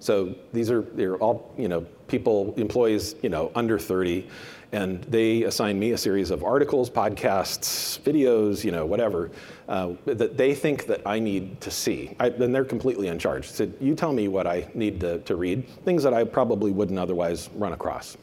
So 0.00 0.34
these 0.52 0.70
are 0.70 0.82
they're 0.82 1.16
all 1.16 1.52
you 1.56 1.68
know 1.68 1.82
people 2.08 2.54
employees 2.56 3.14
you 3.22 3.28
know 3.28 3.52
under 3.54 3.78
30, 3.78 4.26
and 4.72 5.02
they 5.04 5.42
assign 5.42 5.78
me 5.78 5.92
a 5.92 5.98
series 5.98 6.30
of 6.30 6.44
articles, 6.44 6.88
podcasts, 6.88 8.00
videos, 8.00 8.64
you 8.64 8.70
know, 8.70 8.86
whatever, 8.86 9.30
uh, 9.68 9.92
that 10.06 10.36
they 10.36 10.54
think 10.54 10.86
that 10.86 11.02
I 11.06 11.18
need 11.18 11.60
to 11.60 11.70
see. 11.70 12.14
I, 12.20 12.28
and 12.28 12.54
they're 12.54 12.64
completely 12.64 13.08
in 13.08 13.18
charge. 13.18 13.50
So 13.50 13.70
you 13.80 13.94
tell 13.94 14.12
me 14.12 14.28
what 14.28 14.46
I 14.46 14.68
need 14.74 15.00
to, 15.00 15.18
to 15.20 15.36
read, 15.36 15.68
things 15.84 16.02
that 16.04 16.14
I 16.14 16.24
probably 16.24 16.70
wouldn't 16.70 16.98
otherwise 16.98 17.50
run 17.54 17.72
across. 17.72 18.16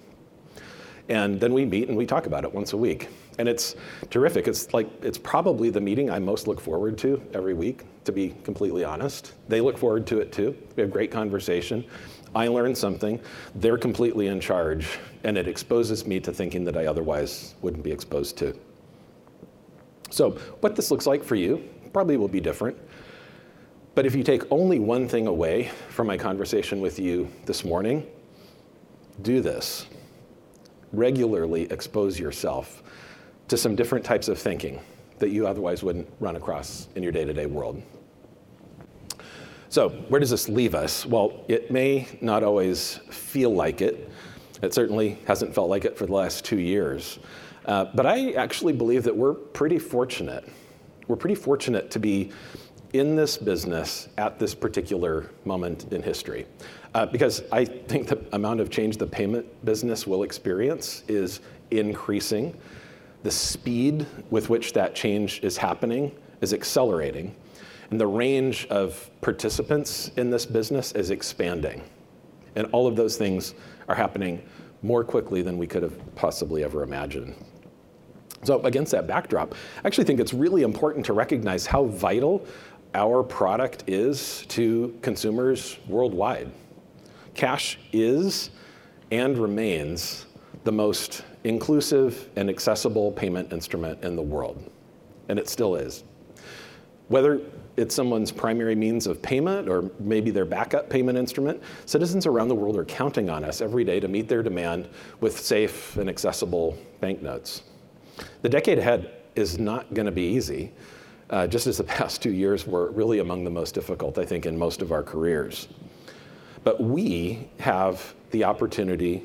And 1.09 1.39
then 1.39 1.53
we 1.53 1.65
meet 1.65 1.87
and 1.89 1.97
we 1.97 2.05
talk 2.05 2.25
about 2.25 2.43
it 2.43 2.53
once 2.53 2.73
a 2.73 2.77
week. 2.77 3.09
And 3.37 3.47
it's 3.47 3.75
terrific. 4.09 4.47
It's 4.47 4.73
like, 4.73 4.87
it's 5.01 5.17
probably 5.17 5.69
the 5.69 5.81
meeting 5.81 6.09
I 6.09 6.19
most 6.19 6.47
look 6.47 6.59
forward 6.59 6.97
to 6.99 7.21
every 7.33 7.53
week, 7.53 7.83
to 8.05 8.11
be 8.11 8.35
completely 8.43 8.83
honest. 8.83 9.33
They 9.47 9.61
look 9.61 9.77
forward 9.77 10.07
to 10.07 10.19
it 10.19 10.31
too. 10.31 10.57
We 10.75 10.81
have 10.81 10.91
great 10.91 11.11
conversation. 11.11 11.85
I 12.35 12.47
learn 12.47 12.75
something, 12.75 13.19
they're 13.55 13.77
completely 13.77 14.27
in 14.27 14.39
charge, 14.39 14.99
and 15.23 15.37
it 15.37 15.47
exposes 15.47 16.05
me 16.05 16.19
to 16.21 16.31
thinking 16.31 16.63
that 16.65 16.75
I 16.77 16.85
otherwise 16.85 17.55
wouldn't 17.61 17.83
be 17.83 17.91
exposed 17.91 18.37
to. 18.39 18.57
So, 20.09 20.31
what 20.61 20.75
this 20.75 20.91
looks 20.91 21.05
like 21.05 21.23
for 21.23 21.35
you 21.35 21.67
probably 21.93 22.17
will 22.17 22.27
be 22.27 22.39
different. 22.39 22.77
But 23.95 24.05
if 24.05 24.13
you 24.13 24.23
take 24.23 24.43
only 24.51 24.77
one 24.77 25.07
thing 25.07 25.27
away 25.27 25.71
from 25.89 26.05
my 26.05 26.17
conversation 26.17 26.81
with 26.81 26.99
you 26.99 27.27
this 27.45 27.65
morning, 27.65 28.05
do 29.23 29.41
this. 29.41 29.87
Regularly 30.93 31.63
expose 31.71 32.19
yourself 32.19 32.83
to 33.47 33.57
some 33.57 33.75
different 33.75 34.03
types 34.03 34.27
of 34.27 34.37
thinking 34.37 34.79
that 35.19 35.29
you 35.29 35.47
otherwise 35.47 35.83
wouldn't 35.83 36.07
run 36.19 36.35
across 36.35 36.87
in 36.95 37.03
your 37.03 37.11
day 37.11 37.25
to 37.25 37.33
day 37.33 37.45
world. 37.45 37.81
So, 39.69 39.89
where 40.09 40.19
does 40.19 40.29
this 40.29 40.47
leave 40.47 40.75
us? 40.75 41.05
Well, 41.05 41.43
it 41.47 41.71
may 41.71 42.07
not 42.21 42.43
always 42.43 42.99
feel 43.09 43.53
like 43.53 43.81
it. 43.81 44.09
It 44.61 44.73
certainly 44.73 45.19
hasn't 45.25 45.53
felt 45.53 45.69
like 45.69 45.85
it 45.85 45.97
for 45.97 46.05
the 46.05 46.13
last 46.13 46.45
two 46.45 46.59
years. 46.59 47.19
Uh, 47.65 47.85
but 47.93 48.05
I 48.05 48.31
actually 48.31 48.73
believe 48.73 49.03
that 49.03 49.15
we're 49.15 49.33
pretty 49.33 49.77
fortunate. 49.77 50.47
We're 51.07 51.17
pretty 51.17 51.35
fortunate 51.35 51.91
to 51.91 51.99
be 51.99 52.31
in 52.93 53.15
this 53.15 53.37
business 53.37 54.07
at 54.17 54.39
this 54.39 54.55
particular 54.55 55.29
moment 55.43 55.91
in 55.91 56.01
history. 56.01 56.47
Uh, 56.93 57.05
because 57.05 57.43
I 57.51 57.65
think 57.65 58.07
the 58.07 58.23
amount 58.31 58.61
of 58.61 58.69
change 58.69 58.97
the 58.97 59.05
payment 59.05 59.45
business 59.65 60.07
will 60.07 60.23
experience 60.23 61.03
is 61.09 61.41
increasing. 61.71 62.57
The 63.27 63.31
speed 63.31 64.05
with 64.29 64.49
which 64.49 64.71
that 64.71 64.95
change 64.95 65.41
is 65.43 65.57
happening 65.57 66.13
is 66.39 66.53
accelerating. 66.53 67.35
And 67.91 67.99
the 67.99 68.07
range 68.07 68.65
of 68.67 69.09
participants 69.19 70.11
in 70.15 70.29
this 70.29 70.45
business 70.45 70.93
is 70.93 71.09
expanding. 71.09 71.81
And 72.55 72.67
all 72.71 72.87
of 72.87 72.95
those 72.95 73.17
things 73.17 73.53
are 73.89 73.95
happening 73.95 74.41
more 74.81 75.03
quickly 75.03 75.41
than 75.41 75.57
we 75.57 75.67
could 75.67 75.83
have 75.83 76.15
possibly 76.15 76.63
ever 76.63 76.83
imagined. 76.83 77.35
So, 78.43 78.61
against 78.61 78.93
that 78.93 79.07
backdrop, 79.07 79.55
I 79.83 79.87
actually 79.87 80.05
think 80.05 80.21
it's 80.21 80.33
really 80.33 80.61
important 80.61 81.05
to 81.07 81.11
recognize 81.11 81.65
how 81.65 81.83
vital 81.83 82.45
our 82.93 83.23
product 83.23 83.83
is 83.87 84.45
to 84.47 84.97
consumers 85.01 85.79
worldwide. 85.89 86.49
Cash 87.33 87.77
is 87.91 88.51
and 89.11 89.37
remains 89.37 90.27
the 90.63 90.71
most 90.71 91.23
inclusive 91.47 92.29
and 92.35 92.49
accessible 92.49 93.11
payment 93.11 93.53
instrument 93.53 94.03
in 94.03 94.15
the 94.15 94.21
world, 94.21 94.69
and 95.29 95.39
it 95.39 95.47
still 95.47 95.75
is. 95.75 96.03
Whether 97.07 97.39
it's 97.77 97.95
someone's 97.95 98.31
primary 98.31 98.75
means 98.75 99.07
of 99.07 99.21
payment 99.21 99.69
or 99.69 99.89
maybe 99.99 100.29
their 100.29 100.45
backup 100.45 100.89
payment 100.89 101.17
instrument, 101.17 101.61
citizens 101.85 102.25
around 102.25 102.49
the 102.49 102.55
world 102.55 102.75
are 102.75 102.83
counting 102.83 103.29
on 103.29 103.45
us 103.45 103.61
every 103.61 103.85
day 103.85 103.99
to 103.99 104.09
meet 104.09 104.27
their 104.27 104.43
demand 104.43 104.89
with 105.21 105.39
safe 105.39 105.95
and 105.95 106.09
accessible 106.09 106.77
banknotes. 106.99 107.63
The 108.41 108.49
decade 108.49 108.79
ahead 108.79 109.13
is 109.35 109.57
not 109.57 109.93
going 109.93 110.07
to 110.07 110.11
be 110.11 110.23
easy, 110.23 110.73
uh, 111.29 111.47
just 111.47 111.65
as 111.65 111.77
the 111.77 111.83
past 111.95 112.21
two 112.21 112.31
years 112.31 112.67
were 112.67 112.91
really 112.91 113.19
among 113.19 113.45
the 113.45 113.51
most 113.51 113.73
difficult, 113.73 114.17
I 114.17 114.25
think, 114.25 114.45
in 114.45 114.57
most 114.57 114.81
of 114.81 114.91
our 114.91 115.03
careers. 115.03 115.69
But 116.65 116.81
we 116.83 117.47
have 117.59 118.13
the 118.31 118.43
opportunity 118.43 119.23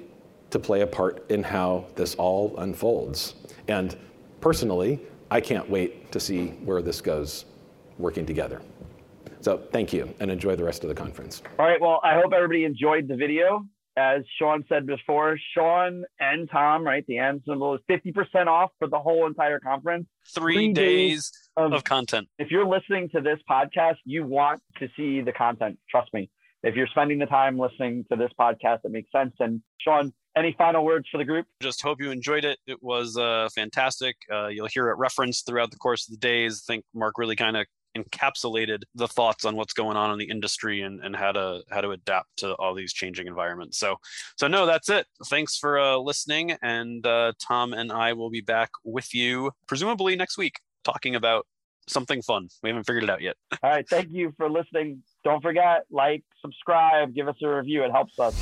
to 0.53 0.59
play 0.59 0.83
a 0.83 0.87
part 0.87 1.29
in 1.31 1.43
how 1.43 1.87
this 1.97 2.15
all 2.15 2.55
unfolds. 2.59 3.35
And 3.69 3.97
personally, 4.41 5.01
I 5.31 5.41
can't 5.41 5.69
wait 5.69 6.12
to 6.12 6.21
see 6.21 6.49
where 6.65 6.83
this 6.83 7.01
goes 7.01 7.47
working 7.99 8.27
together. 8.27 8.62
So 9.41 9.59
thank 9.73 9.93
you 9.93 10.15
and 10.21 10.31
enjoy 10.31 10.55
the 10.57 10.65
rest 10.65 10.85
of 10.85 10.88
the 10.88 10.95
conference. 10.95 11.43
All 11.59 11.67
right. 11.67 11.81
Well, 11.81 12.01
I 12.05 12.15
hope 12.15 12.33
everybody 12.33 12.65
enjoyed 12.65 13.09
the 13.09 13.17
video. 13.17 13.67
As 13.97 14.23
Shaun 14.38 14.65
said 14.69 14.87
before, 14.87 15.37
Shaun 15.55 16.05
and 16.19 16.49
Tom, 16.51 16.85
right? 16.85 17.05
The 17.07 17.19
end 17.19 17.43
symbol 17.47 17.75
is 17.75 17.81
50% 17.91 18.47
off 18.47 18.71
for 18.79 18.88
the 18.88 18.99
whole 18.99 19.27
entire 19.27 19.61
conference. 19.61 20.07
Three, 20.35 20.55
Three 20.55 20.73
days, 20.73 21.11
days 21.11 21.51
of, 21.59 21.73
of 21.75 21.85
content. 21.85 22.29
If 22.38 22.51
you're 22.51 22.67
listening 22.67 23.11
to 23.11 23.21
this 23.21 23.38
podcast, 23.51 23.97
you 24.05 24.25
want 24.25 24.62
to 24.79 24.88
see 24.97 25.21
the 25.21 25.33
content. 25.33 25.79
Trust 25.91 26.15
me. 26.15 26.31
If 26.62 26.77
you're 26.77 26.87
spending 26.88 27.18
the 27.18 27.27
time 27.27 27.59
listening 27.59 28.05
to 28.11 28.16
this 28.16 28.31
podcast, 28.38 28.81
it 28.85 28.92
makes 28.92 29.11
sense. 29.11 29.35
And 29.40 29.62
Shaun, 29.81 30.12
any 30.37 30.55
final 30.57 30.85
words 30.85 31.09
for 31.11 31.18
the 31.18 31.25
group? 31.25 31.46
Just 31.61 31.83
hope 31.83 32.01
you 32.01 32.11
enjoyed 32.11 32.44
it. 32.44 32.59
It 32.66 32.83
was 32.83 33.16
uh, 33.16 33.48
fantastic. 33.55 34.16
Uh, 34.31 34.46
you'll 34.46 34.68
hear 34.68 34.88
it 34.88 34.96
referenced 34.96 35.46
throughout 35.46 35.70
the 35.70 35.77
course 35.77 36.09
of 36.09 36.12
the 36.12 36.18
days. 36.18 36.62
I 36.64 36.72
think 36.72 36.85
Mark 36.94 37.18
really 37.18 37.37
kind 37.37 37.57
of 37.57 37.66
encapsulated 37.96 38.83
the 38.94 39.09
thoughts 39.09 39.44
on 39.44 39.57
what's 39.57 39.75
going 39.75 39.96
on 39.96 40.12
in 40.12 40.18
the 40.18 40.31
industry 40.31 40.83
and, 40.83 41.05
and 41.05 41.14
how 41.14 41.33
to 41.33 41.62
how 41.70 41.81
to 41.81 41.90
adapt 41.90 42.29
to 42.38 42.55
all 42.55 42.75
these 42.75 42.92
changing 42.92 43.27
environments. 43.27 43.79
So 43.79 43.96
so 44.38 44.48
no, 44.48 44.64
that's 44.66 44.88
it. 44.88 45.07
Thanks 45.27 45.59
for 45.59 45.79
uh, 45.79 45.96
listening, 45.96 46.53
and 46.62 47.05
uh, 47.07 47.33
Tom 47.38 47.72
and 47.75 47.92
I 47.92 48.14
will 48.14 48.31
be 48.31 48.40
back 48.40 48.70
with 48.85 49.14
you 49.14 49.51
presumably 49.66 50.16
next 50.16 50.38
week 50.38 50.61
talking 50.85 51.14
about 51.14 51.46
something 51.88 52.23
fun. 52.23 52.49
We 52.62 52.71
haven't 52.71 52.85
figured 52.85 53.05
it 53.05 53.11
out 53.11 53.23
yet. 53.23 53.37
All 53.62 53.71
right, 53.71 53.88
thank 53.88 54.09
you 54.11 54.33
for 54.37 54.51
listening. 54.51 55.03
Don't 55.25 55.42
forget 55.42 55.85
like, 55.90 56.23
subscribe, 56.40 57.14
give 57.14 57.29
us 57.29 57.37
a 57.42 57.49
review. 57.49 57.85
It 57.85 57.90
helps 57.90 58.18
us. 58.18 58.35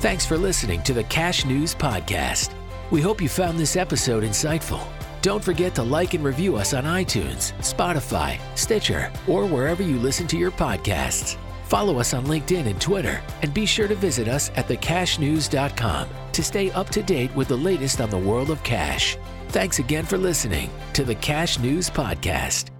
Thanks 0.00 0.24
for 0.24 0.38
listening 0.38 0.82
to 0.84 0.94
the 0.94 1.04
Cash 1.04 1.44
News 1.44 1.74
Podcast. 1.74 2.52
We 2.90 3.00
hope 3.00 3.20
you 3.20 3.28
found 3.28 3.58
this 3.58 3.76
episode 3.76 4.24
insightful. 4.24 4.82
Don't 5.22 5.44
forget 5.44 5.74
to 5.74 5.82
like 5.82 6.14
and 6.14 6.24
review 6.24 6.56
us 6.56 6.72
on 6.72 6.84
iTunes, 6.84 7.52
Spotify, 7.58 8.40
Stitcher, 8.56 9.12
or 9.28 9.44
wherever 9.44 9.82
you 9.82 9.98
listen 9.98 10.26
to 10.28 10.38
your 10.38 10.50
podcasts. 10.50 11.36
Follow 11.64 12.00
us 12.00 12.14
on 12.14 12.24
LinkedIn 12.26 12.66
and 12.66 12.80
Twitter, 12.80 13.20
and 13.42 13.54
be 13.54 13.64
sure 13.64 13.86
to 13.86 13.94
visit 13.94 14.26
us 14.26 14.50
at 14.56 14.66
thecashnews.com 14.66 16.08
to 16.32 16.42
stay 16.42 16.70
up 16.72 16.88
to 16.88 17.02
date 17.02 17.34
with 17.36 17.48
the 17.48 17.56
latest 17.56 18.00
on 18.00 18.10
the 18.10 18.18
world 18.18 18.50
of 18.50 18.62
cash. 18.64 19.16
Thanks 19.50 19.80
again 19.80 20.04
for 20.04 20.16
listening 20.16 20.70
to 20.92 21.02
the 21.02 21.16
Cash 21.16 21.58
News 21.58 21.90
Podcast. 21.90 22.70